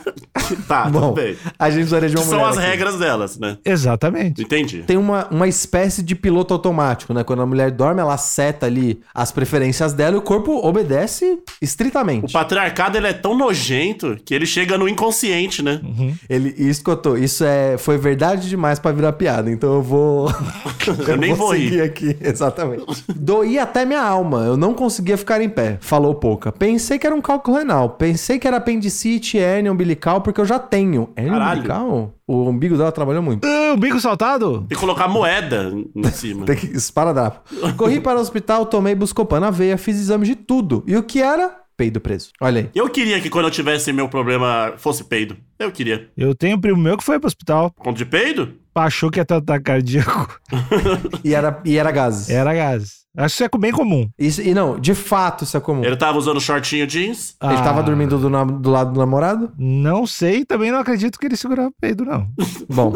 Tá, 0.67 0.89
Bom, 0.89 1.13
bem. 1.13 1.37
a 1.57 1.69
gente 1.69 1.79
precisaria 1.79 2.09
de 2.09 2.15
Que 2.15 2.21
uma 2.21 2.29
são 2.29 2.45
as 2.45 2.57
aqui. 2.57 2.67
regras 2.67 2.99
delas, 2.99 3.39
né? 3.39 3.57
Exatamente. 3.63 4.41
Entendi. 4.43 4.83
Tem 4.83 4.97
uma, 4.97 5.25
uma 5.31 5.47
espécie 5.47 6.03
de 6.03 6.13
piloto 6.13 6.53
automático, 6.53 7.13
né? 7.13 7.23
Quando 7.23 7.41
a 7.41 7.45
mulher 7.45 7.71
dorme, 7.71 8.01
ela 8.01 8.17
seta 8.17 8.65
ali 8.65 8.99
as 9.13 9.31
preferências 9.31 9.70
dela 9.95 10.15
e 10.15 10.19
o 10.19 10.21
corpo 10.21 10.51
obedece 10.65 11.25
O 11.33 11.41
estritamente. 11.61 12.31
patriarcado, 12.33 12.97
ele 12.97 13.07
é 13.07 13.13
tão 13.13 13.35
nojento 13.37 14.17
que 14.25 14.33
ele 14.33 14.45
chega 14.45 14.77
no 14.77 14.87
inconsciente, 14.87 15.61
né? 15.63 15.79
Ele, 16.29 16.53
isso 16.57 16.83
que 16.83 16.89
eu 16.89 16.97
tô, 16.97 17.15
isso 17.15 17.43
é, 17.43 17.77
foi 17.77 17.97
verdade 17.97 18.47
demais 18.49 18.79
pra 18.79 18.91
virar 18.91 19.13
piada, 19.13 19.49
então 19.49 19.73
eu 19.75 19.81
vou. 19.81 20.29
Eu 21.07 21.17
nem 21.17 21.33
vou 21.35 21.53
rir. 21.53 21.69
seguir 21.69 21.81
aqui, 21.81 22.17
exatamente. 22.21 22.85
Doía 23.15 23.63
até 23.63 23.85
minha 23.85 24.01
alma, 24.01 24.39
eu 24.45 24.57
não 24.57 24.73
conseguia 24.73 25.15
ficar 25.17 25.41
em 25.41 25.49
pé, 25.49 25.77
falou 25.79 26.15
pouca. 26.15 26.51
Pensei 26.51 26.97
que 26.97 27.05
era 27.05 27.15
um 27.15 27.21
cálculo 27.21 27.57
renal, 27.57 27.89
pensei 27.91 28.39
que 28.39 28.47
era 28.47 28.57
apendicite, 28.57 29.37
hérnia 29.37 29.71
umbilical, 29.71 30.21
porque 30.21 30.41
eu 30.41 30.45
já 30.45 30.57
tenho. 30.59 31.09
Hérnia 31.15 31.33
Caralho. 31.33 31.51
umbilical? 31.59 32.13
O 32.31 32.47
umbigo 32.47 32.77
dela 32.77 32.93
trabalhou 32.93 33.21
muito. 33.21 33.45
Ah, 33.45 33.73
o 33.73 33.77
bico 33.77 33.99
saltado? 33.99 34.59
Tem 34.59 34.69
que 34.69 34.75
colocar 34.77 35.09
moeda 35.09 35.69
em 35.93 36.11
cima. 36.11 36.45
Tem 36.47 36.55
que 36.55 36.67
esparadrapo. 36.67 37.41
Corri 37.75 37.99
para 37.99 38.17
o 38.17 38.21
hospital, 38.21 38.65
tomei 38.65 38.95
buscopan 38.95 39.41
na 39.41 39.51
veia, 39.51 39.77
fiz 39.77 39.97
exame 39.97 40.25
de 40.25 40.35
tudo. 40.37 40.81
E 40.87 40.95
o 40.95 41.03
que 41.03 41.21
era? 41.21 41.57
Peido 41.75 41.99
preso. 41.99 42.29
Olha 42.39 42.61
aí. 42.61 42.69
Eu 42.73 42.87
queria 42.87 43.19
que 43.19 43.29
quando 43.29 43.45
eu 43.45 43.51
tivesse 43.51 43.91
meu 43.91 44.07
problema 44.07 44.73
fosse 44.77 45.03
peido. 45.03 45.35
Eu 45.59 45.71
queria. 45.73 46.09
Eu 46.15 46.33
tenho 46.33 46.55
um 46.55 46.61
primo 46.61 46.79
meu 46.79 46.97
que 46.97 47.03
foi 47.03 47.19
pro 47.19 47.27
hospital. 47.27 47.69
Conto 47.77 47.97
de 47.97 48.05
peido? 48.05 48.53
Achou 48.73 49.11
que 49.11 49.19
ia 49.19 49.25
ter 49.25 49.33
ataque 49.33 49.65
cardíaco. 49.65 50.39
E 51.25 51.35
era, 51.35 51.61
e 51.65 51.77
era 51.77 51.91
gases. 51.91 52.29
Era 52.29 52.53
gases. 52.53 53.00
Acho 53.17 53.35
que 53.37 53.43
isso 53.43 53.49
é 53.55 53.59
bem 53.59 53.71
comum. 53.71 54.09
Isso, 54.17 54.41
e 54.41 54.53
não, 54.53 54.79
de 54.79 54.95
fato 54.95 55.43
isso 55.43 55.57
é 55.57 55.59
comum. 55.59 55.83
Ele 55.83 55.97
tava 55.97 56.17
usando 56.17 56.39
shortinho 56.39 56.87
jeans. 56.87 57.35
Ele 57.43 57.53
Ah, 57.55 57.61
tava 57.61 57.83
dormindo 57.83 58.17
do, 58.17 58.29
na- 58.29 58.43
do 58.45 58.69
lado 58.69 58.93
do 58.93 58.99
namorado? 58.99 59.51
Não 59.57 60.07
sei, 60.07 60.45
também 60.45 60.71
não 60.71 60.79
acredito 60.79 61.19
que 61.19 61.25
ele 61.25 61.35
segurava 61.35 61.71
peido, 61.81 62.05
não. 62.05 62.27
Bom, 62.69 62.93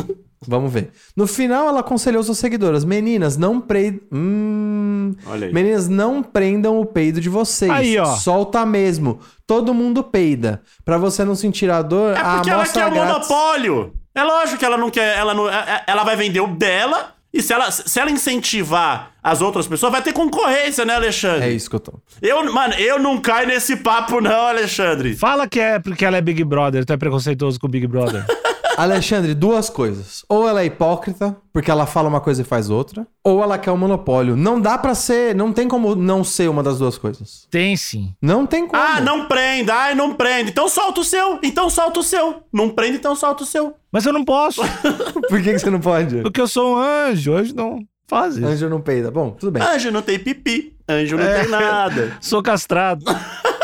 vamos 0.48 0.72
ver. 0.72 0.92
No 1.18 1.28
final, 1.28 1.68
ela 1.68 1.82
aconselhou 1.82 2.24
suas 2.24 2.38
seguidoras: 2.38 2.86
Meninas, 2.86 3.36
não 3.36 3.60
prendam. 3.60 4.00
Hum... 4.14 5.14
Olha 5.28 5.48
aí. 5.48 5.54
Meninas, 5.54 5.90
não 5.90 6.24
prendam 6.24 6.80
o 6.80 6.86
peido 6.86 7.20
de 7.20 7.28
vocês. 7.30 7.70
Aí, 7.72 7.98
ó. 8.00 8.06
Solta 8.06 8.66
mesmo. 8.66 9.20
Todo 9.46 9.74
mundo 9.74 10.02
peida. 10.04 10.62
Pra 10.86 10.98
você 10.98 11.26
não 11.26 11.36
sentir 11.36 11.70
a 11.70 11.82
dor, 11.82 12.16
É 12.16 12.20
a 12.22 12.36
porque 12.36 12.50
ela 12.50 12.66
quer 12.66 12.88
o 12.88 12.92
grátis- 12.92 13.14
monopólio. 13.14 13.94
É 14.16 14.24
lógico 14.24 14.58
que 14.60 14.66
ela 14.66 14.78
não 14.78 14.90
quer. 14.90 15.18
Ela, 15.18 15.34
não, 15.34 15.50
é- 15.50 15.54
é- 15.54 15.84
ela 15.88 16.04
vai 16.06 16.16
vender 16.16 16.40
o 16.40 16.48
dela. 16.48 17.14
E 17.36 17.42
se 17.42 17.52
ela, 17.52 17.70
se 17.70 18.00
ela 18.00 18.10
incentivar 18.10 19.12
as 19.22 19.42
outras 19.42 19.68
pessoas, 19.68 19.92
vai 19.92 20.02
ter 20.02 20.14
concorrência, 20.14 20.86
né, 20.86 20.96
Alexandre? 20.96 21.50
É 21.50 21.52
isso 21.52 21.70
que 21.70 21.76
eu 21.76 21.82
tô. 21.82 21.94
Eu, 22.22 22.50
mano, 22.54 22.74
eu 22.76 22.98
não 22.98 23.20
caio 23.20 23.46
nesse 23.46 23.76
papo, 23.76 24.22
não, 24.22 24.48
Alexandre. 24.48 25.14
Fala 25.18 25.46
que 25.46 25.60
é 25.60 25.78
porque 25.78 26.06
ela 26.06 26.16
é 26.16 26.22
Big 26.22 26.42
Brother, 26.46 26.86
tu 26.86 26.94
é 26.94 26.98
preconceituoso 26.98 27.60
com 27.60 27.68
o 27.68 27.70
Big 27.70 27.88
Brother. 27.88 28.26
Alexandre, 28.78 29.34
duas 29.34 29.70
coisas. 29.70 30.24
Ou 30.28 30.48
ela 30.48 30.62
é 30.62 30.66
hipócrita, 30.66 31.36
porque 31.54 31.72
ela 31.72 31.86
fala 31.86 32.10
uma 32.10 32.20
coisa 32.22 32.42
e 32.42 32.46
faz 32.46 32.70
outra, 32.70 33.08
ou 33.24 33.42
ela 33.42 33.58
quer 33.58 33.72
o 33.72 33.78
monopólio. 33.78 34.36
Não 34.36 34.60
dá 34.60 34.78
pra 34.78 34.94
ser, 34.94 35.34
não 35.36 35.52
tem 35.54 35.68
como 35.68 35.96
não 35.96 36.24
ser 36.24 36.50
uma 36.50 36.62
das 36.62 36.80
duas 36.80 36.98
coisas. 36.98 37.48
Tem 37.50 37.76
sim. 37.78 38.14
Não 38.22 38.46
tem 38.46 38.68
como. 38.68 38.82
Ah, 38.82 39.00
não 39.02 39.26
prenda. 39.28 39.74
Ai, 39.74 39.96
não 39.96 40.14
prende. 40.14 40.52
Então 40.52 40.68
solta 40.68 41.02
o 41.02 41.04
seu. 41.04 41.40
Então 41.44 41.70
solta 41.70 42.00
o 42.00 42.04
seu. 42.04 42.44
Não 42.52 42.70
prende, 42.70 42.98
então 42.98 43.16
solta 43.16 43.44
o 43.44 43.46
seu. 43.46 43.74
Mas 43.92 44.06
eu 44.06 44.12
não 44.14 44.26
posso, 44.26 44.62
Por 45.30 45.42
que, 45.42 45.54
que 45.54 45.60
você 45.60 45.70
não 45.70 45.80
pode? 45.80 46.22
porque 46.22 46.42
eu 46.42 46.48
sou 46.48 46.76
um 46.76 46.78
anjo. 46.78 47.32
Hoje 47.32 47.56
não 47.56 47.80
faz 48.08 48.36
isso. 48.38 48.46
Anjo 48.46 48.70
não 48.70 48.82
peida. 48.82 49.10
Bom, 49.10 49.32
tudo 49.32 49.52
bem. 49.52 49.64
Anjo 49.64 49.90
não 49.92 50.02
tem 50.02 50.20
pipi. 50.20 50.76
Anjo 50.88 51.18
não 51.18 51.26
tem 51.26 51.48
nada. 51.50 52.18
Sou 52.22 52.44
castrado. 52.44 53.04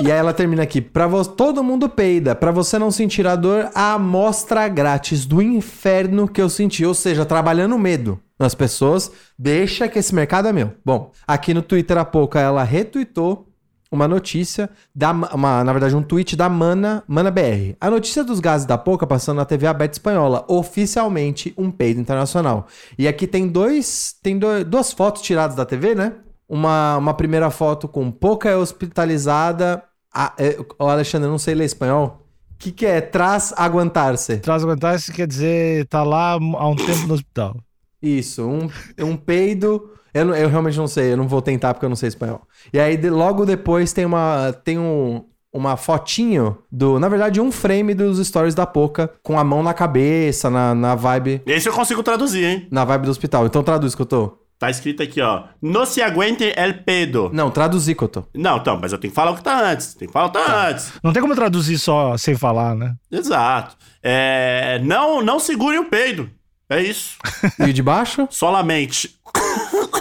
E 0.00 0.10
aí 0.12 0.18
ela 0.18 0.32
termina 0.32 0.62
aqui. 0.62 0.80
Pra. 0.80 1.08
Todo 1.24 1.64
mundo 1.64 1.88
peida. 1.88 2.34
Pra 2.34 2.50
você 2.50 2.78
não 2.78 2.90
sentir 2.90 3.26
a 3.26 3.34
dor, 3.34 3.70
a 3.74 3.94
amostra 3.94 4.68
grátis 4.68 5.26
do 5.26 5.42
inferno 5.42 6.28
que 6.28 6.40
eu 6.40 6.48
senti. 6.48 6.84
Ou 6.84 6.94
seja, 6.94 7.24
trabalhando 7.26 7.78
medo 7.78 8.20
nas 8.38 8.54
pessoas. 8.54 9.10
Deixa 9.38 9.88
que 9.88 9.98
esse 9.98 10.14
mercado 10.14 10.48
é 10.48 10.52
meu. 10.52 10.72
Bom, 10.84 11.10
aqui 11.26 11.52
no 11.52 11.62
Twitter 11.62 11.98
há 11.98 12.04
pouco 12.04 12.38
ela 12.38 12.62
retweetou 12.62 13.46
uma 13.90 14.06
notícia, 14.06 14.68
da, 14.94 15.12
uma, 15.12 15.64
na 15.64 15.72
verdade 15.72 15.96
um 15.96 16.02
tweet 16.02 16.36
da 16.36 16.46
Mana, 16.46 17.02
Mana 17.08 17.30
BR. 17.30 17.74
A 17.80 17.90
notícia 17.90 18.22
dos 18.22 18.38
gases 18.38 18.66
da 18.66 18.76
Poca 18.76 19.06
passando 19.06 19.38
na 19.38 19.46
TV 19.46 19.66
aberta 19.66 19.94
espanhola, 19.94 20.44
oficialmente 20.46 21.54
um 21.56 21.70
peido 21.70 21.98
internacional. 21.98 22.66
E 22.98 23.08
aqui 23.08 23.26
tem 23.26 23.48
dois, 23.48 24.14
tem 24.22 24.38
do- 24.38 24.62
duas 24.62 24.92
fotos 24.92 25.22
tiradas 25.22 25.56
da 25.56 25.64
TV, 25.64 25.94
né? 25.94 26.12
Uma, 26.46 26.98
uma 26.98 27.14
primeira 27.14 27.48
foto 27.50 27.88
com 27.88 28.10
Poca 28.10 28.58
hospitalizada. 28.58 29.82
Ah, 30.12 30.34
ô, 30.78 30.86
Alexandre, 30.86 31.26
eu 31.26 31.30
não 31.30 31.38
sei 31.38 31.54
ler 31.54 31.64
espanhol. 31.64 32.24
O 32.54 32.58
que, 32.58 32.72
que 32.72 32.86
é? 32.86 33.00
Traz 33.00 33.52
aguentar-se. 33.56 34.38
Traz 34.38 34.64
aguentar, 34.64 34.96
isso 34.96 35.12
quer 35.12 35.26
dizer 35.26 35.86
tá 35.86 36.02
lá 36.02 36.32
há 36.32 36.68
um 36.68 36.74
tempo 36.76 37.06
no 37.06 37.14
hospital. 37.14 37.56
Isso, 38.02 38.44
um, 38.46 38.68
um 39.04 39.16
peido. 39.16 39.90
Eu, 40.12 40.24
não- 40.24 40.34
eu 40.34 40.48
realmente 40.48 40.76
não 40.78 40.88
sei, 40.88 41.12
eu 41.12 41.16
não 41.16 41.28
vou 41.28 41.42
tentar 41.42 41.74
porque 41.74 41.84
eu 41.84 41.88
não 41.88 41.96
sei 41.96 42.08
espanhol. 42.08 42.42
E 42.72 42.80
aí, 42.80 42.96
de- 42.96 43.10
logo 43.10 43.44
depois, 43.46 43.92
tem 43.92 44.04
uma. 44.04 44.52
Tem 44.64 44.78
um. 44.78 45.24
Uma 45.50 45.76
fotinho 45.78 46.58
do. 46.70 46.98
Na 47.00 47.08
verdade, 47.08 47.40
um 47.40 47.50
frame 47.50 47.94
dos 47.94 48.24
stories 48.26 48.54
da 48.54 48.66
Poca 48.66 49.10
com 49.22 49.38
a 49.38 49.42
mão 49.44 49.62
na 49.62 49.72
cabeça, 49.72 50.50
na, 50.50 50.74
na 50.74 50.94
vibe. 50.94 51.40
Esse 51.46 51.68
eu 51.68 51.72
consigo 51.72 52.02
traduzir, 52.02 52.44
hein? 52.44 52.68
Na 52.70 52.84
vibe 52.84 53.04
do 53.06 53.10
hospital. 53.10 53.46
Então 53.46 53.62
traduz 53.62 53.94
que 53.94 54.02
eu 54.02 54.06
tô. 54.06 54.38
Tá 54.58 54.68
escrito 54.68 55.02
aqui, 55.02 55.20
ó. 55.20 55.44
No 55.62 55.86
se 55.86 56.02
aguente 56.02 56.52
el 56.56 56.82
pedo. 56.82 57.30
Não, 57.32 57.48
traduzir 57.48 57.94
que 57.94 58.02
eu 58.02 58.08
tô. 58.08 58.24
Não, 58.34 58.56
então, 58.56 58.76
mas 58.80 58.92
eu 58.92 58.98
tenho 58.98 59.12
que 59.12 59.14
falar 59.14 59.30
o 59.30 59.36
que 59.36 59.42
tá 59.42 59.60
antes. 59.70 59.94
Tem 59.94 60.08
que 60.08 60.12
falar 60.12 60.26
o 60.26 60.32
que 60.32 60.38
tá 60.38 60.68
antes. 60.68 60.92
Não 61.02 61.12
tem 61.12 61.22
como 61.22 61.34
traduzir 61.36 61.78
só 61.78 62.16
sem 62.16 62.34
falar, 62.34 62.74
né? 62.74 62.94
Exato. 63.10 63.76
É, 64.02 64.80
não, 64.82 65.22
não 65.22 65.38
segure 65.38 65.78
o 65.78 65.84
peido. 65.84 66.28
É 66.68 66.82
isso. 66.82 67.16
E 67.66 67.72
de 67.72 67.82
baixo? 67.82 68.26
Solamente. 68.30 69.16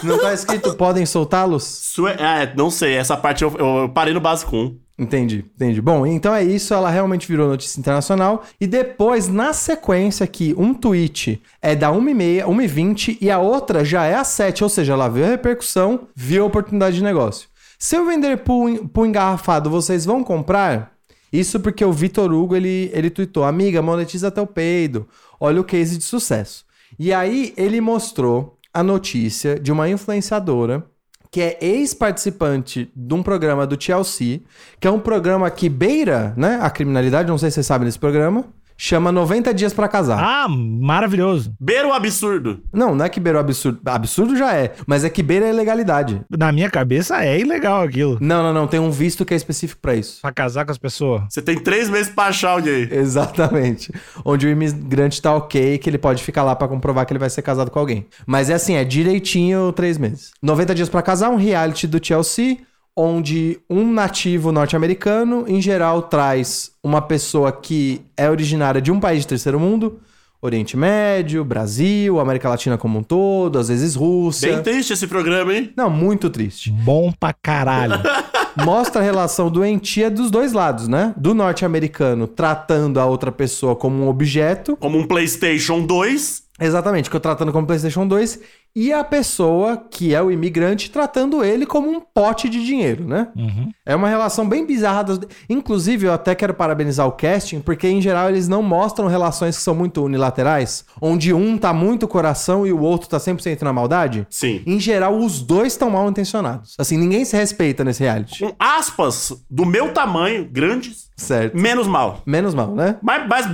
Não 0.04 0.20
tá 0.20 0.34
escrito 0.34 0.76
podem 0.76 1.06
soltá-los? 1.06 1.64
Sue... 1.64 2.12
É, 2.12 2.52
não 2.56 2.72
sei. 2.72 2.96
Essa 2.96 3.16
parte 3.16 3.44
eu, 3.44 3.54
eu 3.58 3.90
parei 3.90 4.14
no 4.14 4.20
básico 4.20 4.56
1. 4.56 4.80
Entendi, 5.00 5.46
entendi. 5.56 5.80
Bom, 5.80 6.08
então 6.08 6.34
é 6.34 6.44
isso, 6.44 6.74
ela 6.74 6.90
realmente 6.90 7.28
virou 7.28 7.48
notícia 7.48 7.80
internacional. 7.80 8.44
E 8.60 8.66
depois, 8.66 9.28
na 9.28 9.54
sequência 9.54 10.24
aqui, 10.24 10.56
um 10.58 10.74
tweet 10.74 11.40
é 11.62 11.76
da 11.76 11.92
1h30, 11.92 12.44
1h20 12.46 13.18
e 13.22 13.30
a 13.30 13.38
outra 13.38 13.86
já 13.86 14.06
é 14.06 14.16
às 14.16 14.30
7, 14.30 14.64
ou 14.64 14.70
seja, 14.70 14.94
ela 14.94 15.08
viu 15.08 15.24
a 15.24 15.28
repercussão, 15.28 16.08
viu 16.16 16.44
a 16.44 16.48
oportunidade 16.48 16.96
de 16.96 17.04
negócio. 17.04 17.48
Se 17.78 17.96
eu 17.96 18.08
vender 18.08 18.38
por 18.38 19.06
engarrafado, 19.06 19.70
vocês 19.70 20.04
vão 20.04 20.24
comprar? 20.24 20.98
Isso 21.32 21.60
porque 21.60 21.86
o 21.86 21.94
Vitor 21.94 22.34
Hugo, 22.34 22.56
ele, 22.56 22.90
ele 22.92 23.12
tweetou, 23.12 23.44
amiga, 23.44 23.84
monetiza 23.84 24.32
teu 24.32 24.48
peido. 24.48 25.08
Olha 25.40 25.62
o 25.62 25.64
case 25.64 26.00
de 26.00 26.04
sucesso. 26.04 26.66
E 26.98 27.14
aí, 27.14 27.54
ele 27.56 27.80
mostrou 27.80 28.58
a 28.74 28.82
notícia 28.82 29.60
de 29.60 29.72
uma 29.72 29.88
influenciadora 29.88 30.90
que 31.32 31.42
é 31.42 31.58
ex-participante 31.62 32.92
de 32.96 33.14
um 33.14 33.22
programa 33.22 33.68
do 33.68 33.78
TLC, 33.78 34.42
que 34.80 34.88
é 34.88 34.92
um 34.92 35.00
programa 35.00 35.50
que 35.50 35.70
beira 35.70 36.34
né, 36.38 36.60
a 36.62 36.70
criminalidade, 36.70 37.30
não 37.30 37.38
sei 37.38 37.50
se 37.50 37.56
vocês 37.56 37.66
sabem 37.66 37.86
desse 37.86 38.00
programa, 38.00 38.46
chama 38.78 39.12
90 39.12 39.54
Dias 39.54 39.74
pra 39.74 39.88
Casar. 39.88 40.20
Ah, 40.24 40.48
maravilhoso. 40.48 41.54
Beira 41.60 41.88
o 41.88 41.94
absurdo. 41.94 42.62
Não, 42.72 42.96
não 42.96 43.06
é 43.06 43.10
que 43.10 43.20
beira 43.20 43.38
o 43.38 43.42
absurdo. 43.42 43.80
Absurdo 43.86 44.36
já 44.38 44.54
é, 44.54 44.74
mas 44.86 45.04
é 45.04 45.10
que 45.10 45.24
beira 45.24 45.48
a 45.48 45.50
ilegalidade. 45.50 46.22
Na 46.30 46.52
minha 46.52 46.70
cabeça 46.70 47.24
é 47.24 47.40
ilegal 47.40 47.82
aquilo. 47.82 48.18
Não, 48.22 48.44
não, 48.44 48.54
não. 48.54 48.68
Tem 48.68 48.80
um 48.80 48.92
visto 48.92 49.26
que 49.26 49.34
é 49.34 49.38
específico 49.38 49.82
pra 49.82 49.96
isso. 49.96 50.22
Pra 50.22 50.32
casar 50.32 50.66
com 50.66 50.72
as 50.72 50.78
pessoas. 50.78 51.24
Você 51.30 51.42
tem 51.42 51.58
três 51.60 51.90
meses 51.90 52.10
pra 52.10 52.26
achar 52.26 52.52
alguém. 52.52 52.88
Exatamente. 52.92 53.92
Onde 54.24 54.46
o 54.46 54.50
imigrante 54.50 55.22
tá 55.22 55.34
ok, 55.34 55.78
que 55.78 55.90
ele 55.90 55.98
pode 55.98 56.24
ficar 56.24 56.44
lá 56.44 56.56
pra 56.56 56.68
comprovar 56.68 57.06
que 57.06 57.14
ele 57.14 57.20
vai 57.20 57.30
ser 57.30 57.42
casado 57.42 57.72
com 57.72 57.80
alguém. 57.80 58.08
Mas 58.26 58.50
é 58.50 58.54
assim, 58.54 58.76
é 58.76 58.84
direitinho 58.84 59.72
três 59.72 59.98
meses. 59.98 60.32
90 60.42 60.76
dias 60.76 60.90
pra 60.90 61.02
casar, 61.02 61.30
um 61.30 61.36
reality 61.36 61.88
do 61.88 62.06
Chelsea, 62.06 62.58
onde 62.98 63.60
um 63.70 63.92
nativo 63.92 64.52
norte-americano, 64.52 65.46
em 65.48 65.62
geral, 65.62 66.02
traz 66.02 66.72
uma 66.84 67.00
pessoa 67.00 67.52
que 67.52 68.02
é 68.18 68.28
originária 68.28 68.82
de 68.82 68.92
um 68.92 69.00
país 69.00 69.22
de 69.22 69.28
terceiro 69.28 69.60
mundo, 69.60 70.00
Oriente 70.42 70.76
Médio, 70.76 71.46
Brasil, 71.46 72.20
América 72.20 72.50
Latina 72.50 72.78
como 72.78 72.98
um 73.00 73.04
todo, 73.04 73.60
às 73.60 73.68
vezes 73.68 73.94
Rússia. 73.96 74.52
Bem 74.52 74.64
triste 74.64 74.94
esse 74.94 75.06
programa, 75.06 75.54
hein? 75.54 75.72
Não, 75.78 75.90
muito 75.90 76.30
triste. 76.30 76.72
Bom 76.72 77.12
pra 77.12 77.34
caralho. 77.34 78.02
Mostra 78.66 79.02
a 79.02 79.04
relação 79.04 79.52
doentia 79.52 80.10
dos 80.10 80.32
dois 80.32 80.52
lados, 80.52 80.88
né? 80.88 81.14
Do 81.16 81.36
norte-americano 81.36 82.28
tratando 82.28 83.00
a 83.00 83.06
outra 83.06 83.32
pessoa 83.32 83.76
como 83.76 84.04
um 84.04 84.08
objeto, 84.10 84.76
Como 84.78 84.98
um 84.98 85.06
PlayStation 85.06 85.82
2. 85.86 86.44
exatamente, 86.62 87.08
que 87.10 87.16
eu 87.16 87.20
tratando 87.20 87.52
como 87.52 87.68
PlayStation 87.68 88.08
2, 88.08 88.40
e 88.76 88.94
a 88.94 89.04
pessoa, 89.04 89.78
que 89.78 90.14
é 90.14 90.22
o 90.22 90.30
imigrante, 90.30 90.92
tratando 90.92 91.44
ele 91.44 91.66
como 91.66 91.90
um 91.90 92.00
pote 92.00 92.48
de 92.48 92.64
dinheiro, 92.64 93.06
né? 93.08 93.30
Uhum. 93.36 93.72
É 93.86 93.96
uma 93.96 94.08
relação 94.08 94.48
bem 94.48 94.66
bizarra. 94.66 95.04
Das... 95.04 95.20
Inclusive, 95.50 96.06
eu 96.06 96.14
até 96.14 96.36
quero 96.36 96.54
parabenizar 96.54 97.08
o 97.08 97.12
casting, 97.12 97.60
porque 97.60 97.88
em 97.88 98.00
geral 98.02 98.30
eles 98.30 98.48
não 98.48 98.62
mostram 98.62 99.08
relações 99.08 99.58
que 99.58 99.64
são 99.64 99.74
muito 99.74 100.04
unilaterais, 100.04 100.86
onde 101.02 101.34
um 101.34 101.58
tá 101.58 101.74
muito 101.74 102.08
coração 102.08 102.68
e 102.68 102.72
o 102.72 102.80
outro 102.80 103.10
tá 103.10 103.18
100% 103.18 103.64
na 103.64 103.74
maldade. 103.74 104.28
Sim. 104.30 104.62
Em 104.66 104.80
geral, 104.80 105.18
os 105.18 105.42
dois 105.42 105.74
estão 105.74 105.90
mal 105.90 106.08
intencionados. 106.08 106.76
Assim, 106.78 106.98
ninguém 106.98 107.26
se 107.26 107.36
respeita 107.36 107.84
nesse 107.84 108.04
reality. 108.04 108.44
Com 108.44 108.56
aspas 108.60 109.34
do 109.50 109.66
meu 109.66 109.92
tamanho, 109.92 110.48
grandes, 110.52 111.08
Certo. 111.16 111.58
menos 111.58 111.88
mal. 111.88 112.22
Menos 112.26 112.54
mal, 112.54 112.76
né? 112.76 112.98
Mas, 113.02 113.28
mas, 113.28 113.48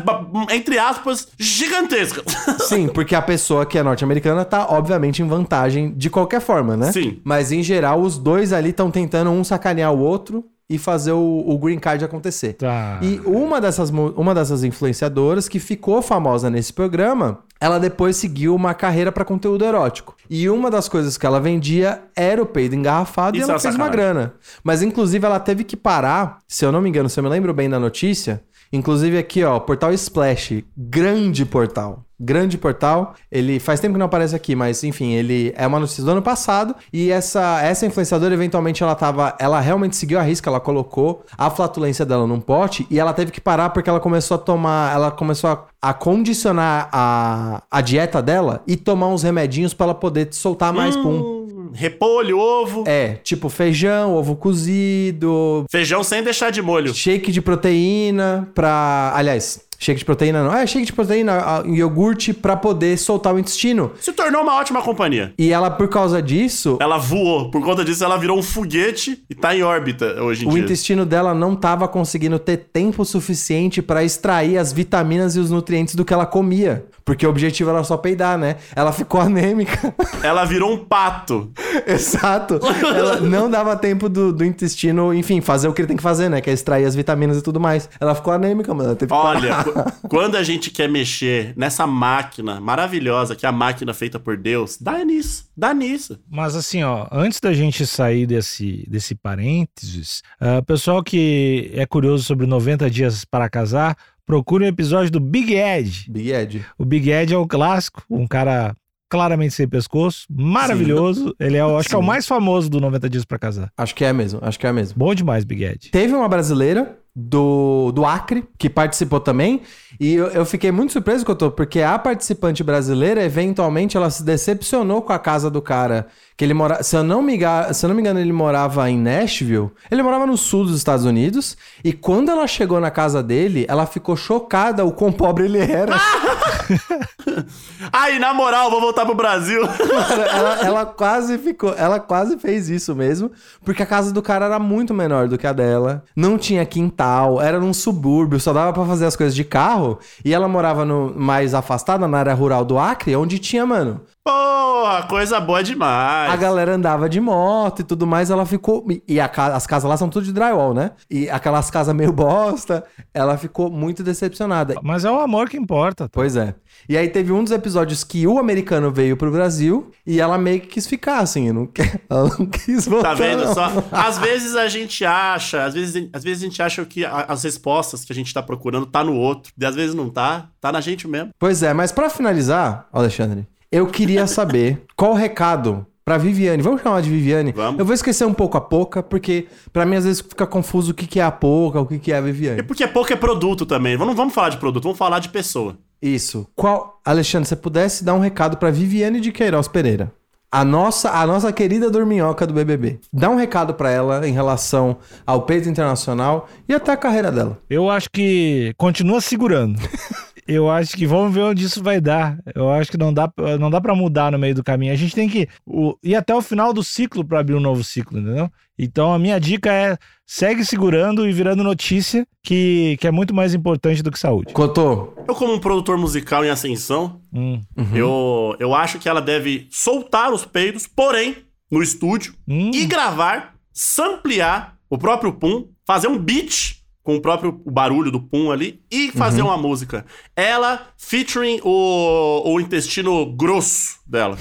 entre 0.51 0.77
aspas, 0.77 1.29
gigantesca. 1.39 2.21
Sim, 2.59 2.89
porque 2.89 3.15
a 3.15 3.21
pessoa 3.21 3.65
que 3.65 3.77
é 3.77 3.83
norte-americana 3.83 4.43
tá, 4.43 4.67
obviamente, 4.69 5.02
em 5.11 5.27
vantagem 5.27 5.93
de 5.95 6.09
qualquer 6.09 6.39
forma, 6.41 6.77
né? 6.77 6.91
Sim. 6.91 7.19
Mas, 7.23 7.51
em 7.51 7.61
geral, 7.63 8.01
os 8.01 8.17
dois 8.17 8.53
ali 8.53 8.69
estão 8.69 8.89
tentando 8.89 9.29
um 9.29 9.43
sacanear 9.43 9.93
o 9.93 9.99
outro 9.99 10.45
e 10.69 10.77
fazer 10.77 11.11
o, 11.11 11.43
o 11.45 11.57
green 11.57 11.77
card 11.77 12.03
acontecer. 12.03 12.53
Tá. 12.53 12.97
E 13.01 13.19
uma 13.25 13.59
dessas, 13.59 13.89
uma 13.89 14.33
dessas 14.33 14.63
influenciadoras 14.63 15.47
que 15.47 15.59
ficou 15.59 16.01
famosa 16.01 16.49
nesse 16.49 16.71
programa, 16.73 17.39
ela 17.59 17.79
depois 17.79 18.15
seguiu 18.15 18.55
uma 18.55 18.73
carreira 18.73 19.11
para 19.11 19.25
conteúdo 19.25 19.63
erótico. 19.63 20.15
E 20.29 20.49
uma 20.49 20.71
das 20.71 20.89
coisas 20.89 21.17
que 21.17 21.25
ela 21.25 21.39
vendia 21.39 22.01
era 22.15 22.41
o 22.41 22.45
peido 22.45 22.75
engarrafado 22.75 23.37
Isso 23.37 23.43
e 23.43 23.49
ela 23.49 23.53
é 23.53 23.55
uma 23.55 23.59
fez 23.59 23.75
uma 23.75 23.85
sacanagem. 23.85 24.13
grana. 24.13 24.33
Mas 24.63 24.81
inclusive 24.81 25.25
ela 25.25 25.39
teve 25.39 25.63
que 25.63 25.77
parar, 25.77 26.39
se 26.47 26.65
eu 26.65 26.71
não 26.71 26.81
me 26.81 26.89
engano, 26.89 27.09
se 27.09 27.19
eu 27.19 27.23
me 27.23 27.29
lembro 27.29 27.53
bem 27.53 27.69
da 27.69 27.79
notícia, 27.79 28.41
inclusive 28.73 29.17
aqui, 29.19 29.43
ó, 29.43 29.59
portal 29.59 29.93
Splash, 29.93 30.63
grande 30.75 31.45
portal. 31.45 32.03
Grande 32.19 32.57
portal. 32.57 33.15
Ele 33.31 33.59
faz 33.59 33.79
tempo 33.79 33.93
que 33.93 33.99
não 33.99 34.05
aparece 34.05 34.35
aqui, 34.35 34.55
mas 34.55 34.83
enfim, 34.83 35.11
ele 35.11 35.53
é 35.57 35.67
uma 35.67 35.79
notícia 35.79 36.03
do 36.03 36.11
ano 36.11 36.21
passado 36.21 36.73
e 36.91 37.11
essa 37.11 37.61
essa 37.61 37.85
influenciadora 37.85 38.33
eventualmente 38.33 38.81
ela 38.81 38.95
tava, 38.95 39.35
ela 39.39 39.59
realmente 39.59 39.95
seguiu 39.95 40.17
a 40.17 40.21
risca, 40.21 40.49
ela 40.49 40.59
colocou 40.59 41.25
a 41.37 41.49
flatulência 41.49 42.05
dela 42.05 42.25
num 42.25 42.39
pote 42.39 42.87
e 42.89 42.99
ela 42.99 43.13
teve 43.13 43.31
que 43.31 43.41
parar 43.41 43.71
porque 43.71 43.89
ela 43.89 43.99
começou 43.99 44.35
a 44.35 44.37
tomar, 44.37 44.93
ela 44.93 45.11
começou 45.11 45.49
a, 45.49 45.65
a 45.81 45.93
condicionar 45.93 46.89
a, 46.93 47.63
a 47.69 47.81
dieta 47.81 48.21
dela 48.21 48.63
e 48.65 48.77
tomar 48.77 49.07
uns 49.07 49.23
remedinhos 49.23 49.73
pra 49.73 49.87
ela 49.87 49.95
poder 49.95 50.29
soltar 50.31 50.71
mais 50.71 50.95
pum. 50.95 51.43
Repolho, 51.73 52.37
ovo. 52.39 52.83
É, 52.87 53.15
tipo 53.23 53.49
feijão, 53.49 54.15
ovo 54.15 54.35
cozido, 54.35 55.65
Feijão 55.71 56.03
sem 56.03 56.23
deixar 56.23 56.51
de 56.51 56.61
molho. 56.61 56.93
shake 56.93 57.31
de 57.31 57.41
proteína 57.41 58.49
pra. 58.53 59.11
Aliás, 59.15 59.59
shake 59.83 59.99
de 59.99 60.05
proteína 60.05 60.43
não. 60.43 60.53
É, 60.53 60.65
shake 60.65 60.85
de 60.85 60.93
proteína, 60.93 61.63
iogurte 61.65 62.33
pra 62.33 62.55
poder 62.55 62.97
soltar 62.97 63.33
o 63.33 63.39
intestino. 63.39 63.91
Se 63.99 64.11
tornou 64.13 64.41
uma 64.41 64.55
ótima 64.55 64.81
companhia. 64.81 65.33
E 65.37 65.51
ela, 65.51 65.69
por 65.69 65.87
causa 65.87 66.21
disso, 66.21 66.77
Ela 66.81 66.97
voou. 66.97 67.51
Por 67.51 67.61
conta 67.63 67.83
disso, 67.83 68.03
ela 68.03 68.17
virou 68.17 68.37
um 68.37 68.43
foguete 68.43 69.23
e 69.29 69.35
tá 69.35 69.55
em 69.55 69.63
órbita 69.63 70.21
hoje 70.21 70.45
em 70.45 70.47
o 70.49 70.51
dia. 70.53 70.63
intestino 70.63 71.05
dela 71.05 71.33
não 71.33 71.55
tava 71.55 71.87
conseguindo 71.87 72.39
ter 72.39 72.57
tempo 72.71 73.03
suficiente 73.05 73.81
pra 73.81 74.03
extrair 74.03 74.57
as 74.57 74.71
vitaminas 74.71 75.35
e 75.35 75.39
os 75.39 75.49
nutrientes 75.51 75.95
do 75.95 76.05
que 76.05 76.13
ela 76.13 76.25
comia. 76.25 76.85
Porque 77.05 77.27
o 77.27 77.29
objetivo 77.29 77.69
era 77.69 77.83
só 77.83 77.97
peidar, 77.97 78.37
né? 78.37 78.55
Ela 78.73 78.93
ficou 78.93 79.19
anêmica. 79.19 79.93
Ela 80.23 80.45
virou 80.45 80.71
um 80.71 80.77
pato. 80.77 81.51
Exato. 81.85 82.59
Ela 82.95 83.19
não 83.19 83.49
dava 83.49 83.75
tempo 83.75 84.07
do, 84.07 84.31
do 84.31 84.45
intestino, 84.45 85.13
enfim, 85.13 85.41
fazer 85.41 85.67
o 85.67 85.73
que 85.73 85.81
ele 85.81 85.87
tem 85.89 85.97
que 85.97 86.03
fazer, 86.03 86.29
né? 86.29 86.39
Que 86.39 86.49
é 86.49 86.53
extrair 86.53 86.85
as 86.85 86.95
vitaminas 86.95 87.37
e 87.37 87.41
tudo 87.41 87.59
mais. 87.59 87.89
Ela 87.99 88.15
ficou 88.15 88.31
anêmica, 88.31 88.73
mano. 88.73 88.89
Ela 88.89 88.95
teve 88.95 89.11
que 89.11 89.17
Olha, 89.17 89.63
quando 90.09 90.35
a 90.35 90.43
gente 90.43 90.69
quer 90.69 90.89
mexer 90.89 91.53
nessa 91.57 91.85
máquina 91.87 92.59
maravilhosa, 92.61 93.35
que 93.35 93.45
é 93.45 93.49
a 93.49 93.51
máquina 93.51 93.93
feita 93.93 94.19
por 94.19 94.37
Deus, 94.37 94.77
dá 94.79 95.03
nisso. 95.03 95.45
Dá 95.55 95.73
nisso. 95.73 96.19
Mas 96.29 96.55
assim, 96.55 96.83
ó, 96.83 97.07
antes 97.11 97.39
da 97.39 97.53
gente 97.53 97.85
sair 97.85 98.25
desse, 98.25 98.85
desse 98.89 99.15
parênteses, 99.15 100.21
ah, 100.39 100.61
pessoal 100.61 101.03
que 101.03 101.71
é 101.73 101.85
curioso 101.85 102.23
sobre 102.23 102.45
90 102.45 102.89
dias 102.89 103.23
para 103.25 103.49
casar, 103.49 103.95
procure 104.25 104.65
um 104.65 104.67
episódio 104.67 105.11
do 105.11 105.19
Big 105.19 105.53
Ed. 105.53 106.05
Big 106.09 106.31
Ed. 106.31 106.65
O 106.77 106.85
Big 106.85 107.09
Ed 107.11 107.33
é 107.33 107.37
o 107.37 107.47
clássico, 107.47 108.03
um 108.09 108.25
cara 108.27 108.75
claramente 109.09 109.53
sem 109.53 109.67
pescoço, 109.67 110.25
maravilhoso. 110.29 111.35
Ele 111.39 111.57
é, 111.57 111.63
o- 111.65 111.77
acho 111.77 111.87
que 111.89 111.93
é 111.93 111.97
o 111.97 112.01
Sim. 112.01 112.07
mais 112.07 112.25
famoso 112.25 112.67
do 112.69 112.79
90 112.81 113.09
dias 113.09 113.23
para 113.25 113.37
casar. 113.37 113.69
Acho 113.77 113.93
que 113.93 114.03
é 114.03 114.11
mesmo, 114.11 114.39
acho 114.41 114.57
que 114.59 114.65
é 114.65 114.71
mesmo. 114.73 114.97
Bom 114.97 115.13
demais, 115.13 115.43
Big 115.43 115.63
Ed. 115.63 115.89
Teve 115.91 116.13
uma 116.15 116.27
brasileira 116.27 116.97
do, 117.15 117.91
do 117.91 118.05
Acre 118.05 118.43
que 118.57 118.69
participou 118.69 119.19
também. 119.19 119.61
E 119.99 120.15
eu, 120.15 120.27
eu 120.27 120.45
fiquei 120.45 120.71
muito 120.71 120.93
surpreso, 120.93 121.25
Cotô, 121.25 121.51
porque 121.51 121.81
a 121.81 121.99
participante 121.99 122.63
brasileira, 122.63 123.23
eventualmente, 123.23 123.95
ela 123.95 124.09
se 124.09 124.23
decepcionou 124.23 125.01
com 125.01 125.13
a 125.13 125.19
casa 125.19 125.49
do 125.49 125.61
cara. 125.61 126.07
Que 126.35 126.43
ele 126.43 126.53
mora, 126.53 126.81
se 126.81 126.95
eu 126.95 127.03
não 127.03 127.21
me 127.21 127.37
se 127.73 127.85
eu 127.85 127.89
não 127.89 127.95
me 127.95 128.01
engano, 128.01 128.19
ele 128.19 128.33
morava 128.33 128.89
em 128.89 128.97
Nashville. 128.97 129.69
Ele 129.91 130.01
morava 130.01 130.25
no 130.25 130.35
sul 130.35 130.65
dos 130.65 130.75
Estados 130.75 131.05
Unidos. 131.05 131.55
E 131.83 131.93
quando 131.93 132.29
ela 132.29 132.47
chegou 132.47 132.79
na 132.79 132.89
casa 132.89 133.21
dele, 133.21 133.65
ela 133.69 133.85
ficou 133.85 134.15
chocada 134.15 134.83
o 134.83 134.91
quão 134.91 135.11
pobre 135.13 135.45
ele 135.45 135.59
era. 135.59 135.93
Aí, 137.91 138.19
na 138.19 138.33
moral, 138.33 138.69
vou 138.69 138.81
voltar 138.81 139.05
pro 139.05 139.15
Brasil. 139.15 139.61
Cara, 139.67 140.23
ela, 140.31 140.59
ela 140.65 140.85
quase 140.85 141.37
ficou, 141.37 141.73
ela 141.75 141.99
quase 141.99 142.37
fez 142.37 142.69
isso 142.69 142.95
mesmo, 142.95 143.31
porque 143.63 143.83
a 143.83 143.85
casa 143.85 144.11
do 144.11 144.21
cara 144.21 144.45
era 144.45 144.59
muito 144.59 144.93
menor 144.93 145.27
do 145.27 145.37
que 145.37 145.47
a 145.47 145.53
dela, 145.53 146.03
não 146.15 146.37
tinha 146.37 146.65
quintal, 146.65 147.41
era 147.41 147.59
num 147.59 147.73
subúrbio, 147.73 148.39
só 148.39 148.53
dava 148.53 148.73
pra 148.73 148.85
fazer 148.85 149.05
as 149.05 149.15
coisas 149.15 149.35
de 149.35 149.43
carro, 149.43 149.99
e 150.23 150.33
ela 150.33 150.47
morava 150.47 150.85
no 150.85 151.13
mais 151.15 151.53
afastada 151.53 152.07
na 152.07 152.19
área 152.19 152.33
rural 152.33 152.65
do 152.65 152.77
Acre, 152.77 153.15
onde 153.15 153.39
tinha, 153.39 153.65
mano, 153.65 154.01
Porra, 154.25 155.03
coisa 155.03 155.37
boa 155.41 155.61
demais. 155.61 156.31
a 156.31 156.35
galera 156.37 156.75
andava 156.75 157.09
de 157.09 157.19
moto 157.19 157.81
e 157.81 157.83
tudo 157.83 158.07
mais, 158.07 158.29
ela 158.29 158.45
ficou. 158.45 158.85
E 159.05 159.19
a 159.19 159.29
as 159.53 159.67
casas 159.67 159.89
lá 159.89 159.97
são 159.97 160.07
tudo 160.07 160.25
de 160.25 160.31
drywall, 160.31 160.73
né? 160.73 160.91
E 161.09 161.29
aquelas 161.29 161.69
casas 161.69 161.93
meio 161.93 162.11
bosta, 162.13 162.85
ela 163.13 163.37
ficou 163.37 163.69
muito 163.69 164.01
decepcionada. 164.01 164.75
Mas 164.81 165.03
é 165.03 165.11
o 165.11 165.19
amor 165.19 165.49
que 165.49 165.57
importa. 165.57 166.07
Pois 166.09 166.37
é. 166.37 166.55
E 166.87 166.95
aí 166.95 167.09
teve 167.09 167.33
um 167.33 167.43
dos 167.43 167.51
episódios 167.51 168.03
que 168.03 168.25
o 168.25 168.39
americano 168.39 168.91
veio 168.91 169.17
pro 169.17 169.29
Brasil 169.29 169.91
e 170.05 170.21
ela 170.21 170.37
meio 170.37 170.61
que 170.61 170.67
quis 170.67 170.87
ficar, 170.87 171.19
assim, 171.19 171.51
não 171.51 171.65
quer, 171.65 172.01
ela 172.09 172.29
não 172.39 172.45
quis 172.45 172.85
voltar. 172.87 173.09
Tá 173.09 173.15
vendo 173.15 173.45
não. 173.45 173.53
só? 173.53 173.69
Às 173.91 174.17
vezes 174.17 174.55
a 174.55 174.69
gente 174.69 175.03
acha, 175.03 175.65
às 175.65 175.73
vezes, 175.73 176.09
às 176.13 176.23
vezes 176.23 176.43
a 176.43 176.45
gente 176.45 176.61
acha 176.61 176.85
que 176.85 177.05
as 177.05 177.43
respostas 177.43 178.05
que 178.05 178.13
a 178.13 178.15
gente 178.15 178.33
tá 178.33 178.41
procurando 178.41 178.85
tá 178.85 179.03
no 179.03 179.15
outro, 179.15 179.51
e 179.57 179.65
às 179.65 179.75
vezes 179.75 179.93
não 179.93 180.09
tá, 180.09 180.47
tá 180.61 180.71
na 180.71 180.79
gente 180.79 181.07
mesmo. 181.07 181.31
Pois 181.37 181.61
é, 181.61 181.73
mas 181.73 181.91
pra 181.91 182.09
finalizar, 182.09 182.87
Alexandre, 182.91 183.47
eu 183.73 183.87
queria 183.87 184.27
saber 184.27 184.83
qual 184.95 185.13
o 185.13 185.15
recado 185.15 185.83
pra 186.05 186.15
Viviane. 186.15 186.61
Vamos 186.61 186.79
chamar 186.83 187.01
de 187.01 187.09
Viviane? 187.09 187.51
Vamos. 187.51 187.79
Eu 187.79 187.85
vou 187.85 187.95
esquecer 187.95 188.23
um 188.23 188.33
pouco 188.33 188.55
a 188.55 188.61
Poca, 188.61 189.01
porque 189.01 189.47
pra 189.71 189.83
mim 189.83 189.95
às 189.95 190.05
vezes 190.05 190.21
fica 190.21 190.45
confuso 190.45 190.91
o 190.91 190.93
que, 190.93 191.07
que 191.07 191.19
é 191.19 191.23
a 191.23 191.31
Poca, 191.31 191.79
o 191.81 191.85
que, 191.87 191.97
que 191.97 192.11
é 192.13 192.17
a 192.17 192.21
Viviane. 192.21 192.59
E 192.59 192.63
porque 192.63 192.85
pouco 192.85 193.11
é 193.11 193.15
produto 193.15 193.65
também. 193.65 193.97
Não 193.97 194.13
vamos 194.13 194.35
falar 194.35 194.49
de 194.49 194.57
produto, 194.57 194.83
vamos 194.83 194.97
falar 194.97 195.17
de 195.17 195.29
pessoa. 195.29 195.75
Isso. 195.99 196.47
Qual, 196.55 197.01
Alexandre, 197.03 197.47
se 197.47 197.49
você 197.49 197.55
pudesse 197.55 198.03
dar 198.03 198.13
um 198.13 198.19
recado 198.19 198.57
pra 198.57 198.69
Viviane 198.69 199.19
de 199.19 199.31
Queiroz 199.31 199.67
Pereira, 199.67 200.13
a 200.51 200.63
nossa, 200.63 201.09
a 201.09 201.25
nossa 201.25 201.51
querida 201.51 201.89
dorminhoca 201.89 202.45
do 202.45 202.53
BBB. 202.53 202.99
Dá 203.11 203.27
um 203.27 203.35
recado 203.35 203.73
pra 203.73 203.89
ela 203.89 204.27
em 204.27 204.33
relação 204.33 204.97
ao 205.25 205.41
peito 205.41 205.67
internacional 205.67 206.47
e 206.69 206.75
até 206.75 206.91
a 206.91 206.97
carreira 206.97 207.31
dela. 207.31 207.57
Eu 207.67 207.89
acho 207.89 208.07
que 208.13 208.71
continua 208.77 209.19
segurando. 209.19 209.81
Eu 210.47 210.69
acho 210.69 210.95
que 210.95 211.07
vamos 211.07 211.33
ver 211.33 211.41
onde 211.41 211.63
isso 211.63 211.81
vai 211.81 212.01
dar. 212.01 212.37
Eu 212.53 212.69
acho 212.69 212.91
que 212.91 212.97
não 212.97 213.13
dá, 213.13 213.31
não 213.59 213.69
dá 213.69 213.79
para 213.79 213.95
mudar 213.95 214.31
no 214.31 214.39
meio 214.39 214.55
do 214.55 214.63
caminho. 214.63 214.93
A 214.93 214.95
gente 214.95 215.15
tem 215.15 215.29
que 215.29 215.47
o, 215.65 215.95
ir 216.03 216.15
até 216.15 216.35
o 216.35 216.41
final 216.41 216.73
do 216.73 216.83
ciclo 216.83 217.23
para 217.23 217.39
abrir 217.39 217.55
um 217.55 217.59
novo 217.59 217.83
ciclo, 217.83 218.19
entendeu? 218.19 218.49
Então 218.77 219.13
a 219.13 219.19
minha 219.19 219.39
dica 219.39 219.71
é 219.71 219.97
segue 220.25 220.65
segurando 220.65 221.27
e 221.27 221.31
virando 221.31 221.63
notícia, 221.63 222.25
que, 222.41 222.97
que 222.99 223.07
é 223.07 223.11
muito 223.11 223.33
mais 223.33 223.53
importante 223.53 224.01
do 224.01 224.11
que 224.11 224.19
saúde. 224.19 224.53
Cotô, 224.53 225.13
Eu, 225.27 225.35
como 225.35 225.53
um 225.53 225.59
produtor 225.59 225.97
musical 225.97 226.43
em 226.43 226.49
ascensão, 226.49 227.21
Hum, 227.31 227.59
eu, 227.93 228.55
eu 228.59 228.75
acho 228.75 228.99
que 228.99 229.09
ela 229.09 229.21
deve 229.21 229.67
soltar 229.71 230.31
os 230.31 230.45
peidos, 230.45 230.85
porém, 230.85 231.37
no 231.71 231.81
estúdio, 231.81 232.33
hum. 232.47 232.69
e 232.73 232.85
gravar, 232.85 233.55
samplear 233.71 234.77
o 234.89 234.97
próprio 234.97 235.33
Pum, 235.33 235.67
fazer 235.85 236.07
um 236.07 236.17
beat 236.17 236.82
com 237.03 237.15
o 237.15 237.21
próprio 237.21 237.61
barulho 237.65 238.09
do 238.09 238.21
Pum 238.21 238.51
ali 238.51 238.81
e 238.89 239.11
fazer 239.11 239.41
uma 239.41 239.57
música. 239.57 240.05
Ela 240.35 240.87
featuring 240.97 241.59
o, 241.63 242.41
o 242.45 242.59
intestino 242.59 243.25
grosso 243.35 243.99
dela. 244.07 244.37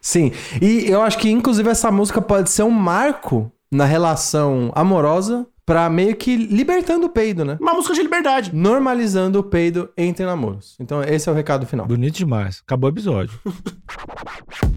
Sim, 0.00 0.32
e 0.62 0.86
eu 0.88 1.02
acho 1.02 1.18
que 1.18 1.30
inclusive 1.30 1.68
essa 1.68 1.90
música 1.90 2.22
pode 2.22 2.50
ser 2.50 2.62
um 2.62 2.70
marco 2.70 3.50
na 3.72 3.84
relação 3.84 4.70
amorosa 4.74 5.46
pra 5.66 5.88
meio 5.88 6.14
que 6.14 6.36
libertando 6.36 7.06
o 7.06 7.08
peido, 7.08 7.44
né? 7.44 7.56
Uma 7.60 7.72
música 7.72 7.94
de 7.94 8.02
liberdade. 8.02 8.54
Normalizando 8.54 9.38
o 9.38 9.42
peido 9.42 9.88
entre 9.96 10.24
namoros. 10.24 10.76
Então 10.78 11.02
esse 11.02 11.28
é 11.28 11.32
o 11.32 11.34
recado 11.34 11.66
final. 11.66 11.86
Bonito 11.86 12.16
demais. 12.16 12.62
Acabou 12.64 12.90
o 12.90 12.92
episódio. 12.92 13.40